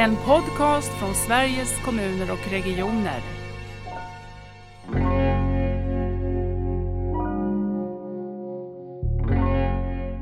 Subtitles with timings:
[0.00, 3.20] En podcast från Sveriges kommuner och regioner.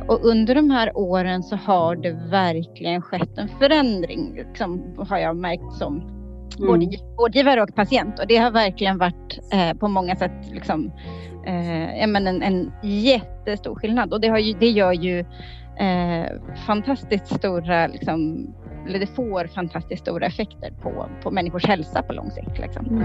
[0.09, 5.37] Och under de här åren så har det verkligen skett en förändring, liksom, har jag
[5.37, 6.67] märkt som mm.
[6.67, 6.87] både
[7.17, 8.19] vårdgivare och patient.
[8.19, 10.93] Och det har verkligen varit eh, på många sätt liksom,
[11.47, 14.13] eh, en, en jättestor skillnad.
[14.13, 15.19] Och det, har ju, det gör ju
[15.79, 16.27] eh,
[16.67, 18.47] fantastiskt stora, liksom,
[18.89, 22.59] eller det får fantastiskt stora effekter på, på människors hälsa på lång sikt.
[22.59, 22.87] Liksom.
[22.87, 23.05] Mm.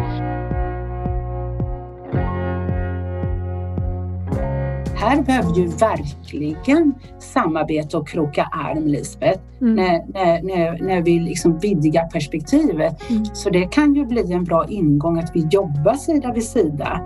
[5.04, 9.76] här behöver ju verkligen samarbete och kroka arm, Lisbeth, mm.
[9.76, 13.10] när, när, när, när vi liksom vidgar perspektivet.
[13.10, 13.26] Mm.
[13.26, 17.02] Så det kan ju bli en bra ingång att vi jobbar sida vid sida.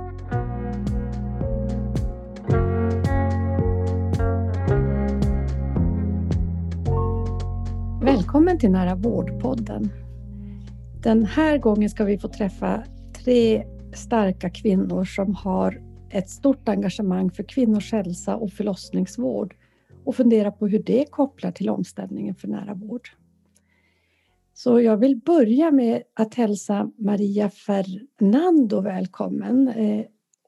[8.08, 9.90] Välkommen till Nära vårdpodden.
[11.04, 12.84] Den här gången ska vi få träffa
[13.24, 19.56] tre starka kvinnor som har ett stort engagemang för kvinnors hälsa och förlossningsvård
[20.06, 23.10] och fundera på hur det kopplar till omställningen för nära vård.
[24.54, 30.06] Så jag vill börja med att hälsa Maria Fernando välkommen eh,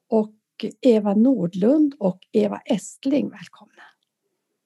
[0.10, 0.36] och
[0.82, 3.84] Eva Nordlund och Eva Estling välkomna.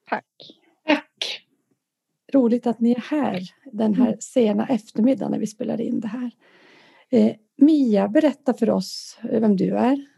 [0.08, 0.63] Tack.
[2.34, 6.30] Roligt att ni är här den här sena eftermiddagen när vi spelar in det här.
[7.10, 10.13] Eh, Mia, berätta för oss vem du är.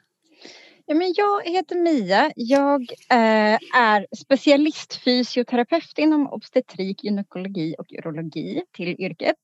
[0.88, 2.32] Ja, men jag heter Mia.
[2.36, 9.36] Jag eh, är specialistfysioterapeut inom obstetrik, gynekologi och urologi till yrket.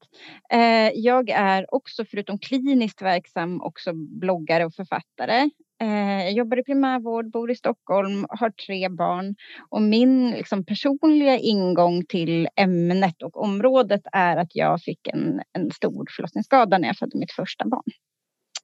[0.52, 5.50] Eh, jag är också förutom kliniskt verksam också bloggare och författare.
[5.80, 9.34] Eh, jag jobbar i primärvård, bor i Stockholm, har tre barn
[9.70, 15.70] och min liksom, personliga ingång till ämnet och området är att jag fick en, en
[15.70, 17.92] stor förlossningsskada när jag födde mitt första barn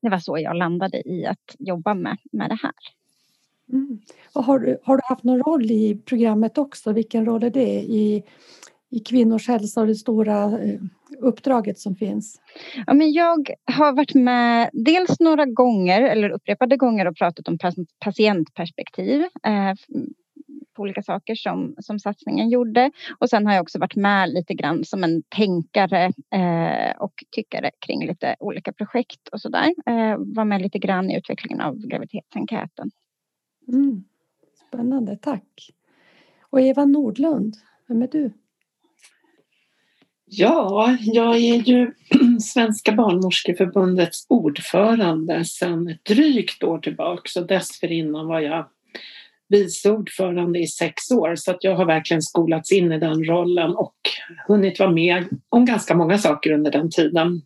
[0.02, 2.72] det var så jag landade i att jobba med, med det här.
[3.72, 4.00] Mm.
[4.32, 6.92] Och har, du, har du haft någon roll i programmet också?
[6.92, 8.22] Vilken roll är det i,
[8.90, 10.80] i kvinnors hälsa och det stora eh,
[11.18, 12.40] uppdraget som finns?
[12.86, 17.58] Ja, men jag har varit med dels några gånger eller upprepade gånger och pratat om
[18.04, 19.24] patientperspektiv.
[20.78, 22.90] På olika saker som, som satsningen gjorde.
[23.18, 27.70] Och sen har jag också varit med lite grann som en tänkare eh, och tyckare
[27.86, 29.74] kring lite olika projekt och sådär.
[29.86, 32.90] Eh, var med lite grann i utvecklingen av graviditetsenkäten.
[33.68, 34.04] Mm.
[34.68, 35.70] Spännande, tack.
[36.50, 37.56] Och Eva Nordlund,
[37.88, 38.32] vem är du?
[40.24, 41.92] Ja, jag är ju
[42.40, 47.40] Svenska barnmorskeförbundets ordförande sedan ett drygt år tillbaka.
[47.40, 48.66] och dessförinnan var jag
[49.48, 53.70] vice ordförande i sex år så att jag har verkligen skolats in i den rollen
[53.70, 53.96] och
[54.46, 57.42] hunnit vara med om ganska många saker under den tiden.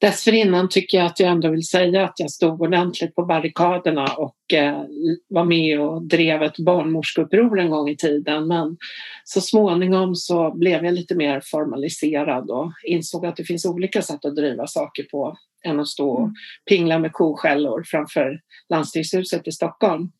[0.00, 4.54] Dessförinnan tycker jag att jag ändå vill säga att jag stod ordentligt på barrikaderna och
[4.54, 4.82] eh,
[5.28, 8.76] var med och drev ett barnmorskeuppror en gång i tiden men
[9.24, 14.24] så småningom så blev jag lite mer formaliserad och insåg att det finns olika sätt
[14.24, 16.34] att driva saker på än att stå och mm.
[16.68, 20.10] pingla med koskällor framför landstingshuset i Stockholm.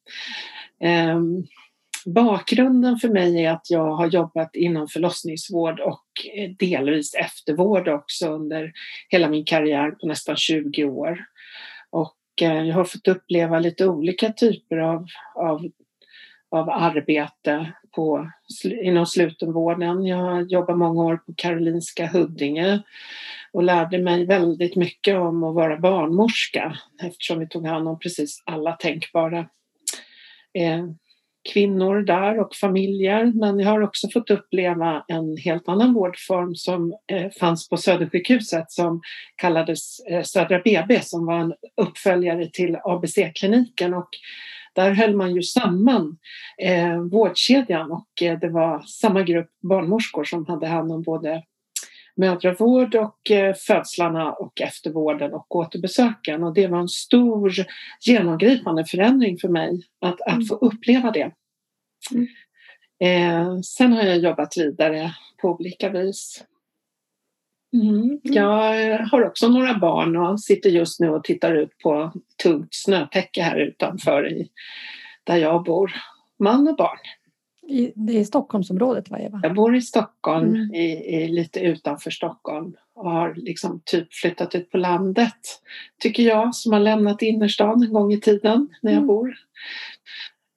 [1.15, 1.47] Um,
[2.07, 8.29] bakgrunden för mig är att jag har jobbat inom förlossningsvård och eh, delvis eftervård också
[8.29, 8.73] under
[9.09, 11.25] hela min karriär på nästan 20 år.
[11.91, 15.71] Och eh, jag har fått uppleva lite olika typer av, av,
[16.51, 18.31] av arbete på,
[18.65, 20.07] inom slutenvården.
[20.07, 22.83] Jag jobbade många år på Karolinska Huddinge
[23.53, 28.43] och lärde mig väldigt mycket om att vara barnmorska eftersom vi tog hand om precis
[28.47, 29.39] alla tänkbara
[30.55, 30.85] eh,
[31.53, 33.33] kvinnor där och familjer.
[33.35, 38.71] Men jag har också fått uppleva en helt annan vårdform som eh, fanns på Södersjukhuset
[38.71, 39.01] som
[39.37, 44.09] kallades eh, Södra BB som var en uppföljare till ABC-kliniken och
[44.75, 46.17] där höll man ju samman
[46.59, 51.43] eh, vårdkedjan och eh, det var samma grupp barnmorskor som hade hand om både
[52.21, 56.45] mödravård och eh, födslarna och eftervården och återbesöken.
[56.45, 57.53] Och det var en stor
[58.01, 61.33] genomgripande förändring för mig att, att få uppleva det.
[62.13, 62.27] Mm.
[63.01, 66.45] Eh, sen har jag jobbat vidare på olika vis.
[67.73, 67.95] Mm.
[67.95, 68.21] mm.
[68.23, 72.13] Jag har också några barn och sitter just nu och tittar ut på
[72.43, 74.49] tungt snötäcke här utanför i,
[75.25, 75.93] där jag bor.
[76.39, 76.99] Man och barn.
[77.71, 79.41] I, det är Stockholmsområdet va Eva?
[79.43, 80.75] Jag bor i Stockholm, mm.
[80.75, 85.39] i, i, lite utanför Stockholm och har liksom typ flyttat ut på landet,
[85.99, 89.07] tycker jag, som har lämnat innerstan en gång i tiden när jag mm.
[89.07, 89.35] bor.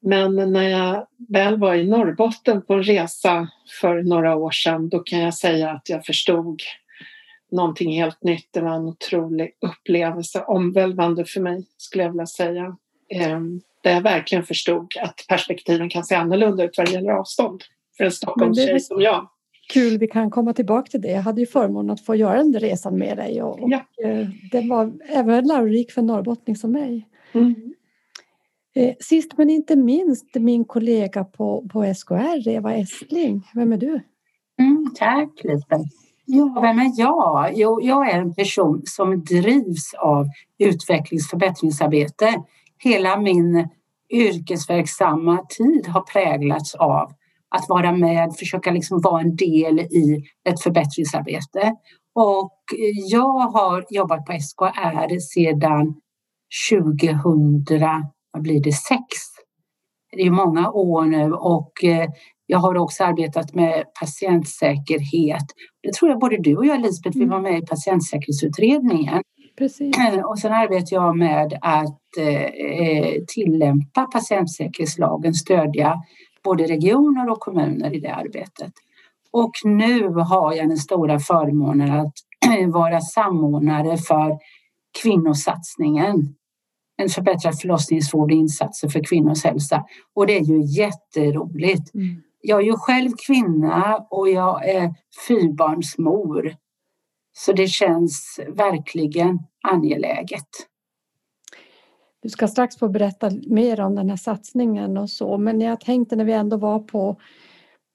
[0.01, 3.47] Men när jag väl var i Norrbotten på en resa
[3.81, 6.61] för några år sedan då kan jag säga att jag förstod
[7.51, 8.47] någonting helt nytt.
[8.51, 12.77] Det var en otrolig upplevelse, omvälvande för mig skulle jag vilja säga.
[13.09, 17.63] Ehm, där jag verkligen förstod att perspektiven kan se annorlunda ut vad det gäller avstånd
[17.97, 19.27] för en Stockholmstjej som jag.
[19.73, 21.11] Kul, vi kan komma tillbaka till det.
[21.11, 23.85] Jag hade ju förmånen att få göra den resan med dig och, och Ja.
[24.03, 27.07] eh, den var även lärorik för en norrbottning som mig.
[27.33, 27.73] Mm.
[28.75, 33.47] Eh, Sist men inte minst min kollega på, på SKR, Eva Estling.
[33.53, 33.99] Vem är du?
[34.59, 35.83] Mm, tack Lisbeth.
[36.25, 37.51] Ja, vem är jag?
[37.55, 40.27] Jo, jag är en person som drivs av
[40.59, 42.33] utvecklings och förbättringsarbete.
[42.83, 43.69] Hela min
[44.13, 47.11] yrkesverksamma tid har präglats av
[47.55, 51.75] att vara med, försöka liksom vara en del i ett förbättringsarbete.
[52.15, 52.59] Och
[53.09, 55.93] jag har jobbat på SKR sedan
[56.71, 59.03] 2000, vad blir det, sex.
[60.15, 62.09] Det är många år nu och eh,
[62.45, 65.45] jag har också arbetat med patientsäkerhet.
[65.83, 69.21] Det tror jag både du och jag Lisbeth, vi var med i patientsäkerhetsutredningen.
[69.57, 69.95] Precis.
[70.25, 76.01] Och sen arbetar jag med att eh, tillämpa patientsäkerhetslagen, stödja
[76.43, 78.73] både regioner och kommuner i det arbetet.
[79.31, 82.13] Och nu har jag den stora förmånen att
[82.73, 84.37] vara samordnare för
[85.01, 86.35] kvinnosatsningen.
[86.97, 89.85] En förbättrad förlossningsvård och insatser för kvinnors hälsa.
[90.15, 91.95] Och det är ju jätteroligt.
[91.95, 92.21] Mm.
[92.41, 94.93] Jag är ju själv kvinna och jag är
[95.27, 96.55] fyrbarnsmor.
[97.33, 100.49] Så det känns verkligen angeläget.
[102.23, 106.15] Du ska strax få berätta mer om den här satsningen och så, men jag tänkte
[106.15, 107.17] när vi ändå var på,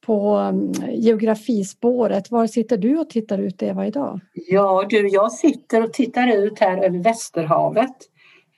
[0.06, 4.20] på mm, geografispåret, var sitter du och tittar ut Eva idag?
[4.34, 7.96] Ja du, jag sitter och tittar ut här över Västerhavet.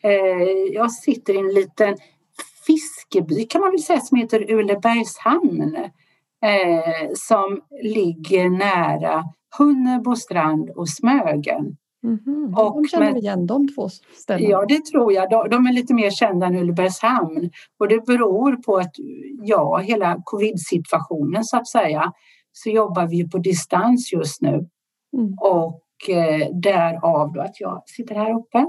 [0.02, 1.96] Eh, jag sitter i en liten
[2.66, 5.76] fiskeby kan man väl säga som heter Ulebergshamn.
[6.42, 9.24] Eh, som ligger nära
[9.58, 11.76] Hunnebostrand och Smögen.
[12.02, 14.50] Mhm, Och De känner med- vi igen de två ställena.
[14.50, 15.30] Ja, det tror jag.
[15.30, 17.50] De, de är lite mer kända än Ulebergshamn.
[17.78, 18.94] Och det beror på att,
[19.42, 22.12] ja, hela covid-situationen så att säga,
[22.52, 24.68] så jobbar vi ju på distans just nu.
[25.16, 25.34] Mm.
[25.40, 28.66] Och eh, därav då att jag sitter här uppe.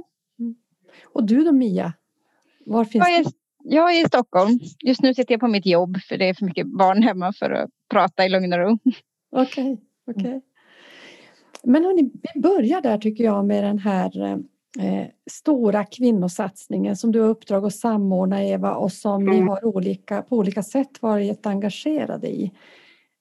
[1.14, 1.94] Och du då Mia?
[2.66, 3.30] Var finns Jag är, du?
[3.64, 4.60] jag är i Stockholm.
[4.86, 7.52] Just nu sitter jag på mitt jobb för det är för mycket barn hemma för
[7.52, 8.78] att prata i lugn och ro.
[9.36, 9.78] Okej,
[10.08, 10.42] okej.
[11.64, 14.38] Men hörni, vi börjar där tycker jag med den här
[14.80, 19.48] eh, stora kvinnosatsningen som du har uppdrag att samordna Eva och som ni Mm.
[19.48, 22.52] har olika, på olika sätt varit engagerade i.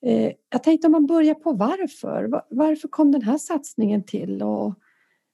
[0.06, 2.24] Eh, jag tänkte om man börjar på varför.
[2.24, 4.74] Va- Varför kom den här satsningen till och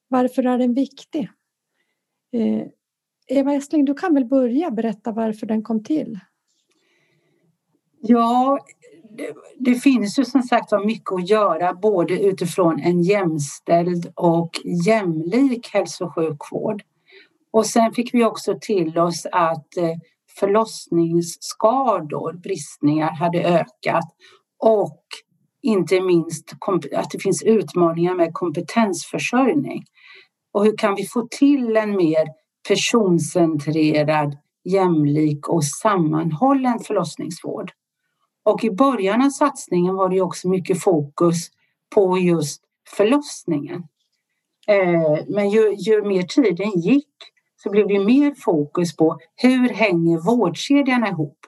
[0.08, 1.29] varför är den viktig?
[2.32, 2.67] Eh,
[3.29, 6.19] Eva Estling, du kan väl börja berätta varför den kom till?
[8.00, 8.58] Ja,
[9.17, 14.51] det, det finns ju som sagt var mycket att göra både utifrån en jämställd och
[14.87, 16.83] jämlik hälso och sjukvård.
[17.53, 19.95] Och sen fick vi också till oss att eh,
[20.41, 24.05] förlossningsskador, bristningar hade ökat
[24.59, 25.03] och
[25.63, 26.53] inte minst
[26.97, 29.85] att det finns utmaningar med kompetensförsörjning.
[30.53, 32.27] Och hur kan vi få till en mer
[32.69, 37.73] personcentrerad, jämlik och sammanhållen förlossningsvård?
[38.46, 41.37] Och i början av satsningen var det också mycket fokus
[41.94, 42.62] på just
[42.96, 43.82] förlossningen.
[44.69, 47.15] Eh, men ju, ju mer tiden gick
[47.62, 51.38] så blev det mer fokus på hur hänger vårdkedjan ihop?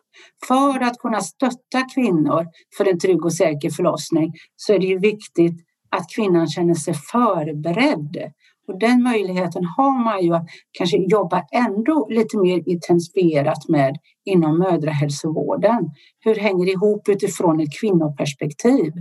[0.48, 4.98] För att kunna stötta kvinnor för en trygg och säker förlossning så är det ju
[4.98, 8.32] viktigt att kvinnan känner sig förberedd.
[8.68, 14.58] Och den möjligheten har man ju att kanske jobba ändå lite mer intensifierat med inom
[14.58, 15.90] mödrahälsovården.
[16.20, 18.92] Hur hänger det ihop utifrån ett kvinnoperspektiv?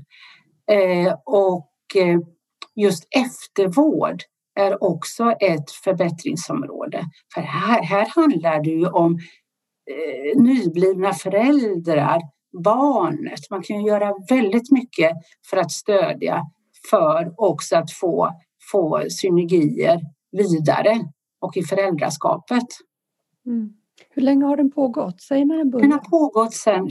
[0.71, 2.19] Eh, och eh,
[2.75, 4.23] just eftervård
[4.59, 7.03] är också ett förbättringsområde.
[7.33, 9.17] För här, här handlar det ju om
[9.91, 12.21] eh, nyblivna föräldrar,
[12.63, 13.39] barnet.
[13.49, 15.11] Man kan ju göra väldigt mycket
[15.49, 16.43] för att stödja
[16.89, 18.31] för också att få,
[18.71, 20.99] få synergier vidare
[21.39, 22.67] och i föräldraskapet.
[23.45, 23.73] Mm.
[24.09, 25.21] Hur länge har den pågått?
[25.21, 26.89] Säg när den Den har pågått sedan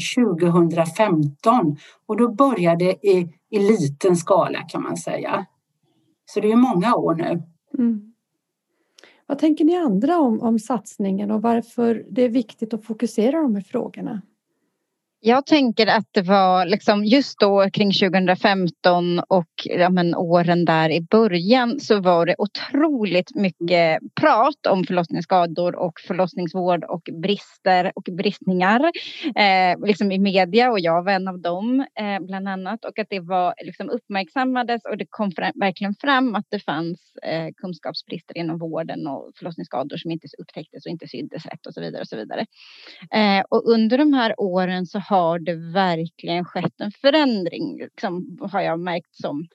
[0.51, 5.47] 2015 och då började i, i liten skala kan man säga.
[6.27, 7.43] Så det är många år nu.
[7.79, 8.13] Mm.
[9.27, 13.55] Vad tänker ni andra om, om satsningen och varför det är viktigt att fokusera de
[13.55, 14.23] här frågorna?
[15.29, 20.91] Jag tänker att det var liksom just då kring 2015 och ja, men åren där
[20.91, 28.03] i början så var det otroligt mycket prat om förlossningsskador och förlossningsvård och brister och
[28.03, 28.81] bristningar
[29.37, 33.07] eh, liksom i media och jag var en av dem eh, bland annat och att
[33.11, 38.39] det var liksom uppmärksammades och det kom fram, verkligen fram att det fanns eh, kunskapsbrister
[38.39, 42.09] inom vården och förlossningsskador som inte upptäcktes och inte syntes rätt och så vidare och
[42.09, 42.47] så vidare.
[43.15, 48.61] Eh, och under de här åren så har det verkligen skett en förändring, liksom, har
[48.61, 49.47] jag märkt som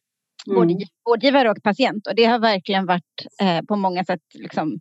[0.45, 0.87] både mm.
[1.05, 2.07] vårdgivare och patient.
[2.07, 4.79] Och det har verkligen varit eh, på många sätt liksom,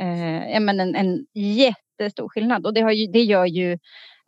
[0.00, 2.66] eh, men en, en jättestor skillnad.
[2.66, 3.72] Och det, har ju, det gör ju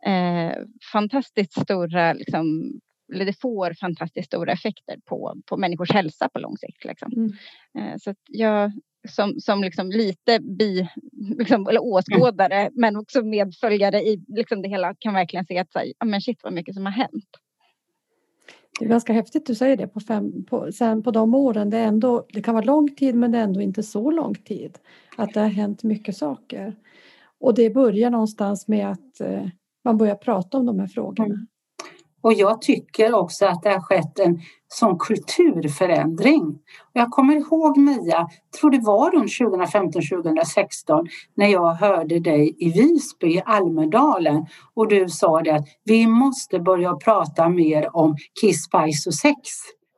[0.05, 0.53] eh,
[0.91, 2.73] fantastiskt stora liksom,
[3.13, 6.85] eller det får fantastiskt stora effekter på, på människors hälsa på lång sikt.
[6.85, 7.11] Liksom.
[7.13, 7.33] Mm.
[7.77, 8.71] Eh, så jag,
[9.07, 10.89] som, som liksom lite bi,
[11.37, 12.73] liksom, eller åskådare mm.
[12.75, 16.39] men också medföljare i liksom det hela kan verkligen se att så här, men shit
[16.43, 17.29] vad mycket som har hänt.
[18.79, 21.69] Det är ganska häftigt du säger det på fem, på, sen på de åren.
[21.69, 24.35] Det, är ändå, det kan vara lång tid men det är ändå inte så lång
[24.35, 24.77] tid.
[25.15, 26.75] Att det har hänt mycket saker.
[27.39, 29.47] Och det börjar någonstans med att eh,
[29.83, 31.25] man börjar prata om de här frågorna.
[31.25, 31.47] Mm.
[32.21, 36.59] Och jag tycker också att det har skett en sån kulturförändring.
[36.93, 38.27] Jag kommer ihåg Mia,
[38.59, 45.09] tror det var runt 2015-2016 när jag hörde dig i Visby i Almedalen och du
[45.09, 49.39] sa det att vi måste börja prata mer om kiss, spice och sex.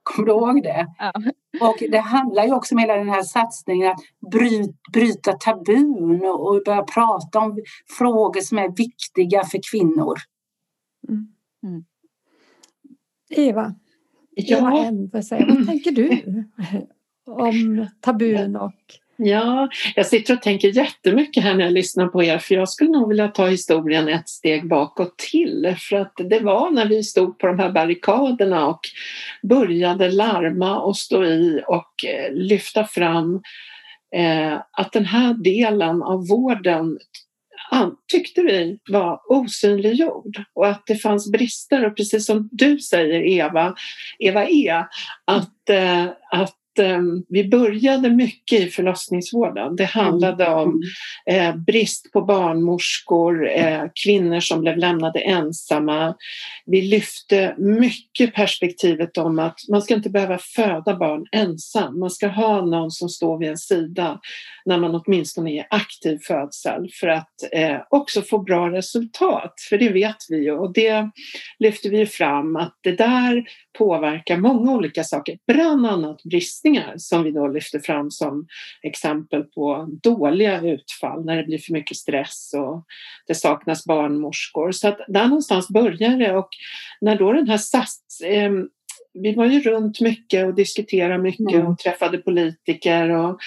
[0.04, 0.88] Kommer du ihåg det?
[0.98, 1.14] Ja.
[1.62, 6.62] Och det handlar ju också om hela den här satsningen att bryta, bryta tabun och
[6.66, 7.58] börja prata om
[7.98, 10.16] frågor som är viktiga för kvinnor.
[11.10, 11.28] Mm.
[11.64, 11.84] Mm.
[13.32, 13.76] Eva,
[14.36, 14.58] ja.
[14.58, 16.24] Eva vad, säger, vad tänker du
[17.26, 22.38] om tabun och Ja, jag sitter och tänker jättemycket här när jag lyssnar på er
[22.38, 26.72] för jag skulle nog vilja ta historien ett steg bakåt till för att det var
[26.72, 28.80] när vi stod på de här barrikaderna och
[29.44, 33.42] började larma och stå i och eh, lyfta fram
[34.16, 36.98] eh, att den här delen av vården
[37.74, 40.44] Ah, tyckte vi var osynliggjord?
[40.54, 43.76] Och att det fanns brister och precis som du säger Eva,
[44.20, 44.84] Eva E,
[45.26, 46.56] att, eh, att
[47.30, 49.76] vi började mycket i förlossningsvården.
[49.76, 50.82] Det handlade om
[51.28, 51.50] mm.
[51.50, 56.16] eh, brist på barnmorskor, eh, kvinnor som blev lämnade ensamma.
[56.66, 62.00] Vi lyfte mycket perspektivet om att man ska inte behöva föda barn ensam.
[62.00, 64.20] Man ska ha någon som står vid en sida
[64.66, 69.54] när man åtminstone är aktiv födsel för att eh, också få bra resultat.
[69.70, 71.10] För det vet vi ju och det
[71.60, 73.44] lyfter vi fram att det där
[73.78, 76.22] påverkar många olika saker, bland annat
[76.62, 78.48] bristningar som vi då lyfter fram som
[78.84, 82.86] exempel på dåliga utfall när det blir för mycket stress och
[83.28, 84.72] det saknas barnmorskor.
[84.72, 86.50] Så att där någonstans börjar det och
[87.02, 88.52] när då den här sats, eh,
[89.14, 91.68] vi var ju runt mycket och diskuterade mycket mm.
[91.68, 93.40] och träffade politiker och,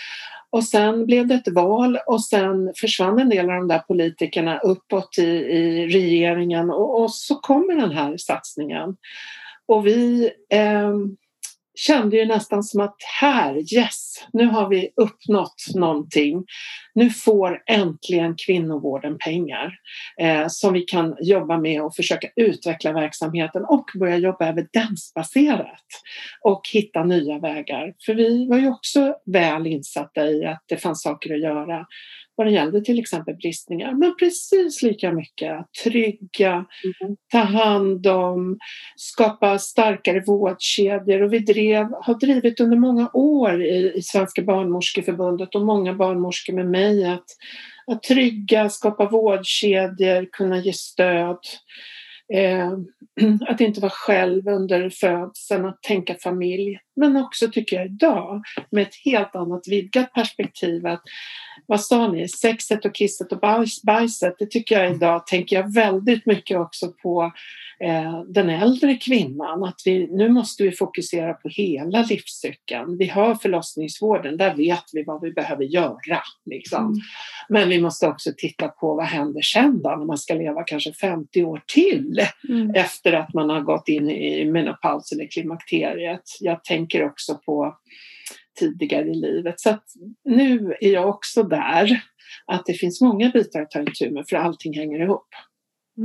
[0.50, 4.59] och sen blev det ett val och sen försvann en del av de där politikerna
[4.59, 8.97] uppåt i, i regeringen och, och så kommer den här satsningen.
[9.66, 10.90] Och vi eh,
[11.75, 16.45] kände ju nästan som att här, yes, nu har vi uppnått någonting.
[16.95, 19.73] Nu får äntligen kvinnovården pengar
[20.21, 25.85] eh, som vi kan jobba med och försöka utveckla verksamheten och börja jobba evidensbaserat
[26.40, 27.95] och hitta nya vägar.
[28.07, 31.87] För vi var ju också väl insatta i att det fanns saker att göra
[32.36, 33.94] vad det gällde till exempel bristningar.
[33.94, 37.16] Men precis lika mycket att trygga, mm.
[37.32, 38.58] ta hand om,
[38.96, 45.54] skapa starkare vårdkedjor och vi drev, har drivit under många år i, i Svenska barnmorskeförbundet
[45.54, 47.26] och många barnmorskor med mig att,
[47.86, 51.38] att trygga, skapa vårdkedjor, kunna ge stöd.
[52.34, 52.72] Eh,
[53.48, 56.78] att inte vara själv under födseln, att tänka familj.
[56.96, 61.02] Men också tycker jag idag med ett helt annat vidgat perspektiv att
[61.66, 63.40] vad sa ni, sexet och kisset och
[63.84, 67.32] bajset, det tycker jag idag tänker jag väldigt mycket också på
[67.80, 69.64] eh, den äldre kvinnan.
[69.64, 72.96] Att vi, nu måste vi fokusera på hela livscykeln.
[72.98, 76.20] Vi har förlossningsvården, där vet vi vad vi behöver göra.
[76.46, 76.84] Liksom.
[76.84, 77.00] Mm.
[77.48, 80.92] Men vi måste också titta på vad händer sen då när man ska leva kanske
[80.92, 82.70] 50 år till mm.
[82.74, 86.22] efter att man har gått in i menopaus eller klimakteriet.
[86.40, 87.76] Jag tänker också på
[88.58, 89.60] tidigare i livet.
[89.60, 89.84] Så att
[90.24, 92.02] nu är jag också där,
[92.46, 95.28] att det finns många bitar att ta itu med för allting hänger ihop.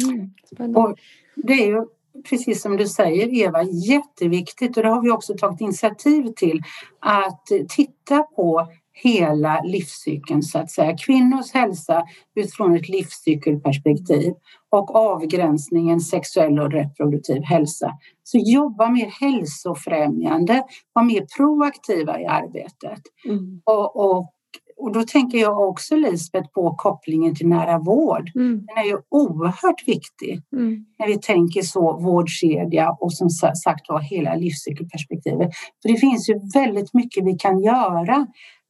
[0.04, 0.96] Mm, och
[1.36, 1.86] det är ju
[2.30, 6.62] precis som du säger Eva, jätteviktigt och det har vi också tagit initiativ till
[7.00, 8.68] att titta på
[9.04, 10.98] hela livscykeln så att säga.
[10.98, 12.04] Kvinnors hälsa
[12.36, 14.34] utifrån ett livscykelperspektiv
[14.70, 17.92] och avgränsningen sexuell och reproduktiv hälsa.
[18.24, 20.64] Så jobba mer hälsofrämjande,
[20.94, 23.02] var mer proaktiva i arbetet.
[23.26, 23.62] Mm.
[23.66, 24.34] Och, och,
[24.78, 28.32] och då tänker jag också Lisbeth på kopplingen till nära vård.
[28.36, 28.66] Mm.
[28.68, 30.86] Den är ju oerhört viktig mm.
[31.00, 35.50] när vi tänker så vårdkedja och som sagt var hela livscykelperspektivet.
[35.82, 38.28] För det finns ju väldigt mycket vi kan göra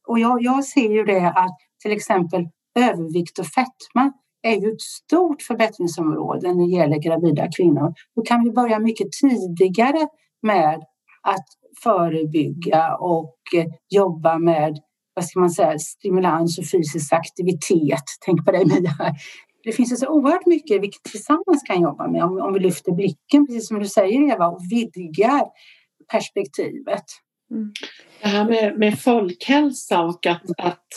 [0.08, 4.80] och jag, jag ser ju det att till exempel övervikt och fetma är ju ett
[4.80, 7.94] stort förbättringsområde när det gäller gravida kvinnor.
[8.16, 10.08] Då kan vi börja mycket tidigare
[10.42, 10.82] med
[11.22, 11.46] att
[11.82, 14.78] förebygga och eh, jobba med
[15.14, 18.04] vad ska man säga, stimulans och fysisk aktivitet.
[18.24, 19.14] Tänk på det Mia.
[19.64, 23.46] Det finns så oerhört mycket vi tillsammans kan jobba med om, om vi lyfter blicken,
[23.46, 25.44] precis som du säger Eva, och vidgar
[26.12, 27.04] perspektivet.
[27.50, 27.72] Mm.
[28.22, 30.88] Det här med, med folkhälsa och att, att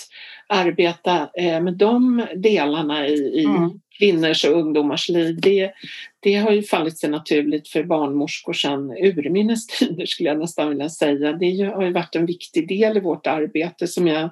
[0.47, 3.69] arbeta eh, med de delarna i, i mm.
[3.99, 5.71] kvinnors och ungdomars liv, det,
[6.19, 10.89] det har ju fallit sig naturligt för barnmorskor sedan urminnes tider skulle jag nästan vilja
[10.89, 11.33] säga.
[11.33, 14.23] Det har ju varit en viktig del i vårt arbete som jag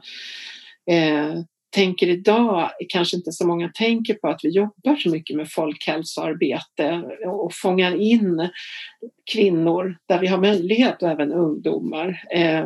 [0.91, 1.33] eh,
[1.71, 7.03] tänker idag kanske inte så många tänker på att vi jobbar så mycket med folkhälsoarbete
[7.25, 8.49] och fångar in
[9.33, 12.23] kvinnor där vi har möjlighet och även ungdomar.
[12.31, 12.65] Eh,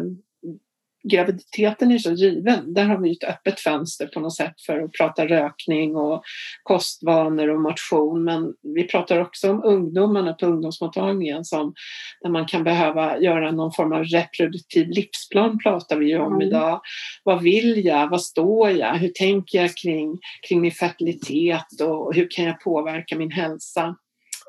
[1.12, 2.74] Graviditeten är så given.
[2.74, 6.24] Där har vi ett öppet fönster på något sätt för att prata rökning och
[6.64, 8.24] kostvanor och motion.
[8.24, 11.74] Men vi pratar också om ungdomarna på ungdomsmottagningen som
[12.22, 16.48] där man kan behöva göra någon form av reproduktiv livsplan pratar vi ju om mm.
[16.48, 16.82] idag.
[17.24, 18.10] Vad vill jag?
[18.10, 18.94] Vad står jag?
[18.94, 23.96] Hur tänker jag kring, kring min fertilitet och hur kan jag påverka min hälsa?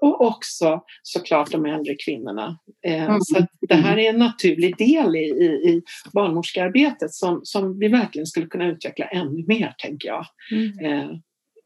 [0.01, 2.59] Och också såklart de äldre kvinnorna.
[2.87, 3.21] Eh, mm.
[3.21, 8.27] Så det här är en naturlig del i, i, i barnmorskearbetet som, som vi verkligen
[8.27, 10.27] skulle kunna utveckla ännu mer, tänker jag.
[10.53, 10.85] Mm.
[10.85, 11.17] Eh,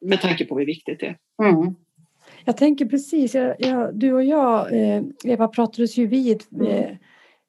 [0.01, 1.17] med tanke på hur viktigt det är.
[1.49, 1.75] Mm.
[2.45, 6.97] Jag tänker precis, jag, jag, du och jag, eh, Eva, pratades ju vid mm.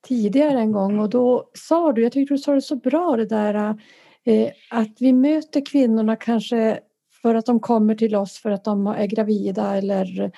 [0.07, 3.25] tidigare en gång och då sa du, jag tyckte du sa det så bra det
[3.25, 3.53] där
[4.69, 6.79] att vi möter kvinnorna kanske
[7.21, 10.31] för att de kommer till oss för att de är gravida eller Eh,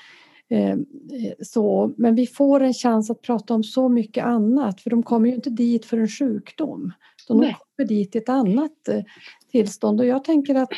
[1.41, 5.29] så, men vi får en chans att prata om så mycket annat för de kommer
[5.29, 6.91] ju inte dit för en sjukdom.
[7.27, 7.57] De Nej.
[7.75, 9.03] kommer dit i ett annat eh,
[9.51, 10.69] tillstånd och jag tänker att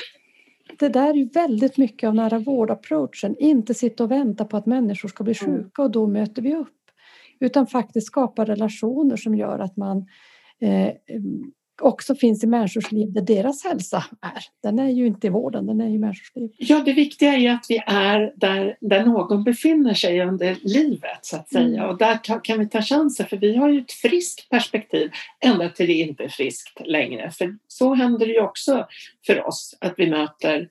[0.80, 3.36] det där är väldigt mycket av nära vård-approachen.
[3.40, 5.58] Inte sitta och vänta på att människor ska bli mm.
[5.58, 6.70] sjuka och då möter vi upp.
[7.40, 10.06] Utan faktiskt skapa relationer som gör att man
[10.60, 10.92] eh,
[11.82, 14.44] också finns i människors liv där deras hälsa är.
[14.64, 16.50] Den är ju inte i vården, den är i människors liv.
[16.58, 21.36] Ja, det viktiga är att vi är där, där någon befinner sig under livet så
[21.36, 21.90] att säga mm.
[21.90, 25.88] och där kan vi ta chansen för vi har ju ett friskt perspektiv ända till
[25.88, 27.32] det inte är friskt längre.
[27.32, 28.88] För så händer det ju också
[29.26, 30.70] för oss att vi möter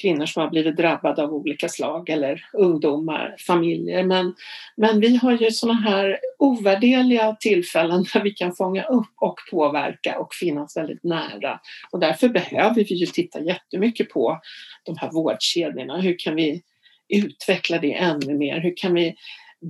[0.00, 4.02] kvinnor som har blivit drabbade av olika slag eller ungdomar, familjer.
[4.02, 4.34] Men,
[4.76, 10.18] men vi har ju sådana här ovärderliga tillfällen där vi kan fånga upp och påverka
[10.18, 11.60] och finnas väldigt nära.
[11.90, 14.40] Och därför behöver vi ju titta jättemycket på
[14.84, 16.00] de här vårdkedjorna.
[16.00, 16.62] Hur kan vi
[17.08, 18.60] utveckla det ännu mer?
[18.60, 19.14] Hur kan vi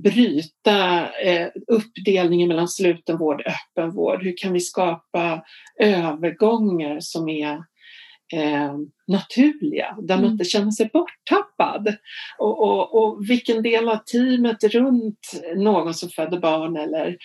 [0.03, 4.23] bryta eh, uppdelningen mellan slutenvård och öppenvård?
[4.23, 5.43] Hur kan vi skapa
[5.79, 7.53] övergångar som är
[8.33, 8.73] eh,
[9.07, 10.31] naturliga, där man mm.
[10.31, 11.95] inte känner sig borttappad.
[12.37, 17.17] Och, och, och, vilken del av teamet runt någon som föder barn eller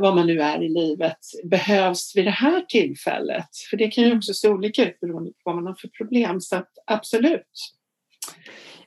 [0.00, 3.48] vad man nu är i livet behövs vid det här tillfället?
[3.70, 6.40] För det kan ju också se olika ut beroende på vad man har för problem.
[6.40, 7.74] Så att, absolut.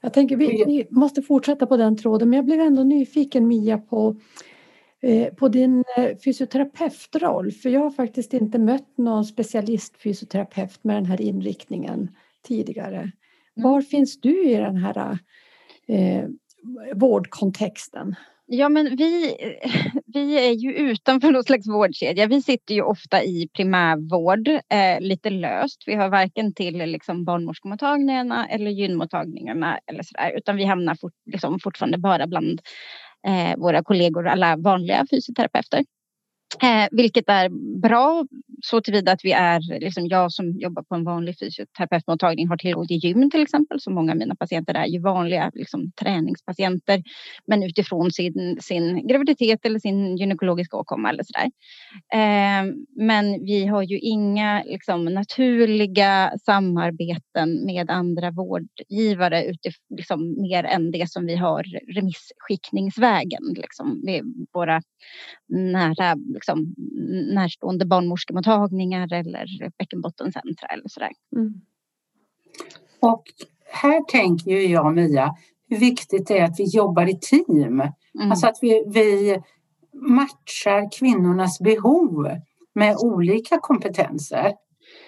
[0.02, 3.78] Jag tänker vi, vi måste fortsätta på den tråden men jag blev ändå nyfiken Mia
[3.78, 4.16] på
[5.06, 11.06] Eh, på din eh, fysioterapeutroll, för jag har faktiskt inte mött någon specialistfysioterapeut med den
[11.06, 12.10] här inriktningen
[12.48, 12.98] tidigare.
[12.98, 13.12] Mm.
[13.54, 15.18] Var finns du i den här
[15.88, 16.26] eh,
[16.94, 18.16] vårdkontexten?
[18.46, 19.36] Ja, men vi,
[20.16, 22.28] vi är ju utanför någon slags vårdkedja.
[22.28, 25.84] Vi sitter ju ofta i primärvård eh, lite löst.
[25.86, 31.60] Vi har varken till liksom, barnmorskemottagningarna eller gynmottagningarna eller sådär, utan vi hamnar fort, liksom,
[31.60, 32.62] fortfarande bara bland
[33.28, 35.84] eh, våra kollegor, alla vanliga fysioterapeuter.
[36.64, 37.50] Eh, vilket är
[37.82, 38.26] bra
[38.64, 42.88] så tillvida att vi är, liksom jag som jobbar på en vanlig fysioterapeutmottagning har tillgång
[42.88, 43.80] till gym till exempel.
[43.80, 47.04] Så många av mina patienter är ju vanliga liksom, träningspatienter.
[47.48, 51.52] Men utifrån sin, sin graviditet eller sin gynekologiska åkomma eller sådär.
[52.14, 60.64] Eh, men vi har ju inga liksom, naturliga samarbeten med andra vårdgivare utifrån liksom, mer
[60.64, 61.64] än det som vi har
[61.96, 64.82] remisskickningsvägen Liksom, med våra
[65.48, 66.76] nära liksom,
[67.34, 71.12] närstående barnmorskemottagningar eller bäckenbottencentra eller sådär.
[71.36, 71.54] Mm.
[73.00, 73.24] Och
[73.72, 75.36] här tänker ju jag Mia,
[75.70, 77.82] hur viktigt det är att vi jobbar i team.
[77.82, 78.32] Mm.
[78.32, 79.40] Alltså att vi, vi
[79.94, 82.30] matchar kvinnornas behov
[82.76, 84.54] med olika kompetenser.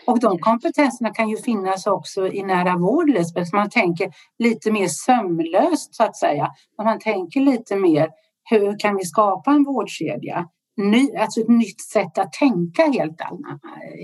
[0.08, 3.56] Och de kompetenserna kan ju finnas också i nära vård, Lisbeth.
[3.56, 6.52] Man tänker lite mer sömlöst så att säga.
[6.84, 8.10] Man tänker lite mer
[8.44, 10.48] hur kan vi skapa en vårdkedja?
[10.78, 13.22] Ny, alltså ett nytt sätt att tänka helt,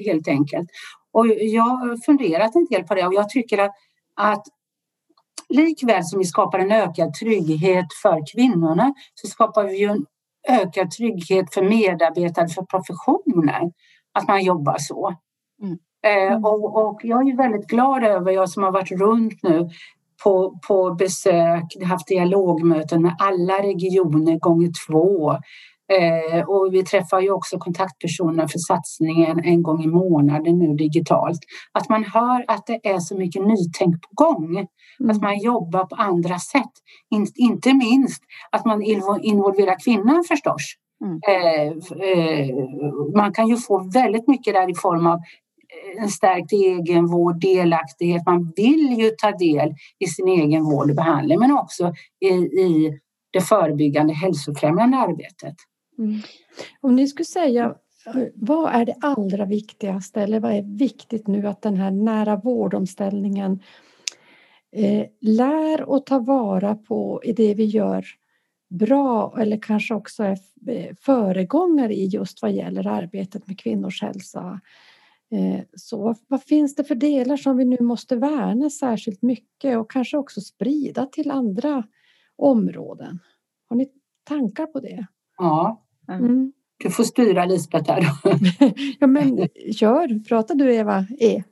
[0.06, 0.70] helt enkelt.
[1.12, 3.72] Och jag har funderat en del på det och jag tycker att,
[4.16, 4.44] att
[5.50, 10.06] likväl som vi skapar en ökad trygghet för kvinnorna så skapar vi ju en
[10.50, 13.72] ökad trygghet för medarbetare, för professionen,
[14.14, 15.16] att man jobbar så.
[15.62, 15.78] Mm.
[16.06, 16.46] Eh, mm.
[16.46, 19.70] och, och, jag är väldigt glad över, jag som har varit runt nu
[20.24, 25.38] på, på besök, haft dialogmöten med alla regioner gånger två.
[26.00, 31.40] Eh, och vi träffar ju också kontaktpersonerna för satsningen en gång i månaden nu digitalt.
[31.72, 34.58] Att man hör att det är så mycket nytänk på gång.
[35.00, 35.12] Mm.
[35.12, 36.72] Att man jobbar på andra sätt.
[37.16, 38.82] In, inte minst att man
[39.22, 40.74] involverar kvinnan förstås.
[41.06, 41.20] Mm.
[41.28, 41.68] Eh,
[42.10, 42.56] eh,
[43.16, 45.20] man kan ju få väldigt mycket där i form av
[45.98, 48.22] en stärkt egenvård, delaktighet.
[48.26, 53.00] Man vill ju ta del i sin egen vård och behandling men också i, i
[53.34, 55.56] det förebyggande hälsofrämjande arbetet.
[55.98, 56.20] Mm.
[56.82, 57.76] Om ni skulle säga
[58.36, 63.60] vad är det allra viktigaste eller vad är viktigt nu att den här nära vårdomställningen
[64.72, 68.06] eh, lär och tar vara på i det vi gör
[68.70, 74.62] bra eller kanske också är eh, föregångare i just vad gäller arbetet med kvinnors hälsa
[75.34, 79.92] Eh, så vad finns det för delar som vi nu måste värna särskilt mycket och
[79.92, 81.84] kanske också sprida till andra
[82.36, 83.20] områden?
[83.70, 83.92] Har ni
[84.24, 85.08] tankar på det?
[85.38, 85.82] Ja.
[86.10, 86.52] Mm.
[86.78, 88.08] Du får styra Lisbeth här.
[89.00, 91.44] ja, men kör, prata du Eva E.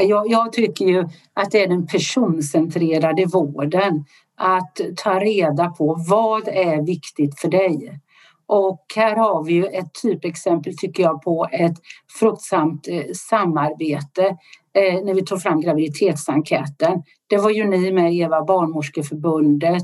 [0.00, 4.04] Jag, jag tycker ju att det är den personcentrerade vården.
[4.38, 8.00] Att ta reda på vad är viktigt för dig.
[8.48, 11.74] Och här har vi ju ett typexempel tycker jag på ett
[12.18, 14.26] fruktsamt eh, samarbete
[14.74, 17.02] eh, när vi tog fram graviditetsenkäten.
[17.26, 19.82] Det var ju ni med Eva, Barnmorskeförbundet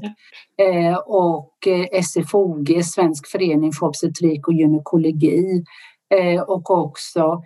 [0.59, 1.53] eh, och
[2.03, 5.65] SFOG, Svensk förening för obstetrik och gynekologi
[6.47, 7.43] och också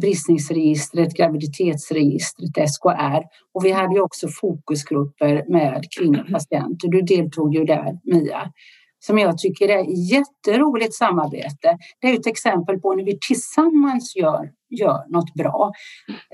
[0.00, 3.22] bristningsregistret, graviditetsregistret, SKR.
[3.54, 6.88] Och vi hade ju också fokusgrupper med kvinnopatienter.
[6.88, 8.52] Du deltog ju där, Mia
[8.98, 11.78] som jag tycker är jätteroligt samarbete.
[12.00, 15.72] Det är ett exempel på när vi tillsammans gör, gör något bra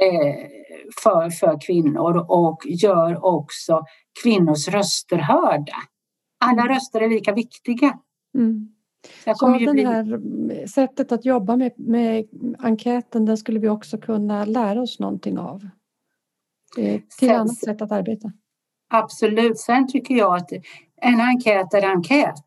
[0.01, 0.47] eh,
[1.03, 3.83] för, för kvinnor och gör också
[4.23, 5.77] kvinnors röster hörda.
[6.45, 7.99] Alla röster är lika viktiga.
[8.39, 8.69] Mm.
[9.37, 9.85] Så det bli...
[9.85, 12.27] här sättet att jobba med, med
[12.59, 15.69] enkäten, den skulle vi också kunna lära oss någonting av.
[16.79, 18.33] Eh, till Sen, annat sätt att arbeta.
[18.91, 19.59] Absolut.
[19.59, 20.51] Sen tycker jag att
[21.05, 22.45] en enkät är enkät.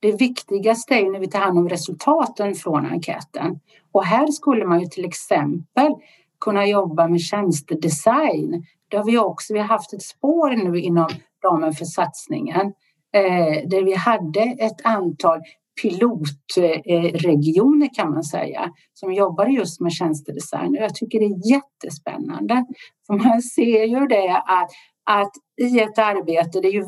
[0.00, 3.60] Det viktigaste är när vi tar hand om resultaten från enkäten.
[3.92, 5.94] Och här skulle man ju till exempel
[6.40, 8.64] kunna jobba med tjänstedesign.
[8.88, 9.52] Det har vi också.
[9.52, 11.08] Vi har haft ett spår nu inom
[11.44, 12.66] ramen för satsningen
[13.14, 15.40] eh, där vi hade ett antal
[15.82, 20.76] pilotregioner kan man säga som jobbar just med tjänstedesign.
[20.76, 22.64] Och jag tycker det är jättespännande.
[23.06, 24.70] För man ser ju det att,
[25.04, 26.84] att i ett arbete, det är ju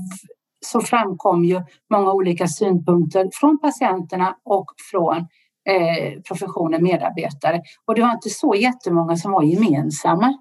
[0.64, 5.16] så framkom ju många olika synpunkter från patienterna och från
[5.68, 7.62] eh, professionen medarbetare.
[7.86, 10.38] Och det var inte så jättemånga som var gemensamma.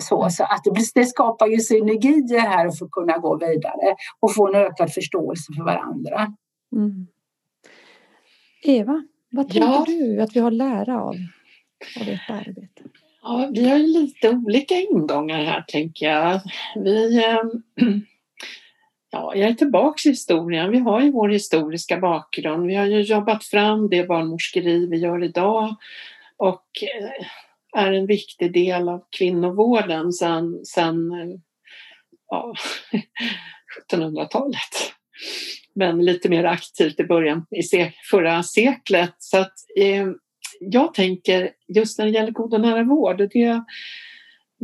[0.00, 4.34] Så, så att det, det skapar ju synergier här för att kunna gå vidare och
[4.34, 6.34] få en ökad förståelse för varandra.
[6.76, 7.06] Mm.
[8.62, 9.84] Eva, vad tänker ja.
[9.86, 11.14] du att vi har lära av,
[12.00, 12.82] av ert arbete?
[13.22, 16.40] Ja, vi har lite olika ingångar här tänker jag.
[16.74, 17.38] Vi, eh,
[19.14, 20.70] Ja, jag är tillbaks i historien.
[20.70, 22.66] Vi har ju vår historiska bakgrund.
[22.66, 25.76] Vi har ju jobbat fram det barnmorskeri vi gör idag
[26.36, 27.26] och eh,
[27.82, 31.38] är en viktig del av kvinnovården sedan, sen, eh,
[32.28, 32.54] ja,
[33.90, 34.92] 1700-talet.
[35.74, 39.14] Men lite mer aktivt i början i se, förra seklet.
[39.18, 40.08] Så att, eh,
[40.60, 43.62] jag tänker just när det gäller god och nära vård, det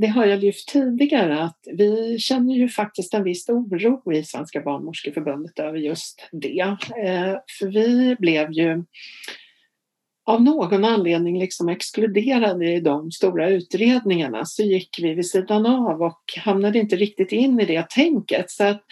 [0.00, 4.60] det har jag lyft tidigare att vi känner ju faktiskt en viss oro i Svenska
[4.60, 6.60] barnmorskeförbundet över just det.
[7.04, 8.84] Eh, för vi blev ju
[10.28, 16.02] av någon anledning liksom exkluderade i de stora utredningarna så gick vi vid sidan av
[16.02, 18.50] och hamnade inte riktigt in i det tänket.
[18.50, 18.82] Så att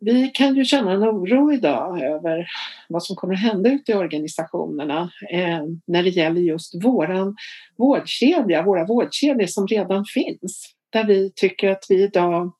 [0.00, 2.46] vi kan ju känna en oro idag över
[2.88, 7.36] vad som kommer att hända ute i organisationerna eh, när det gäller just våran
[7.78, 10.74] vårdkedja, våra vårdkedjor som redan finns.
[10.92, 12.52] Där vi tycker att vi idag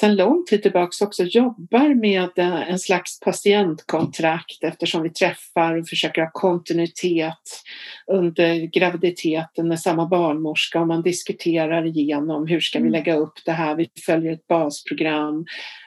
[0.00, 5.88] sedan lång tid tillbaka också jobbar med eh, en slags patientkontrakt eftersom vi träffar och
[5.88, 7.62] försöker ha kontinuitet
[8.06, 12.92] under graviditeten med samma barnmorska och man diskuterar igenom hur ska vi mm.
[12.92, 13.74] lägga upp det här.
[13.74, 15.44] Vi följer ett basprogram,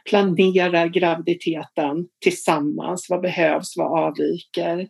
[0.09, 3.07] planerar graviditeten tillsammans.
[3.09, 3.77] Vad behövs?
[3.77, 4.87] Vad avviker?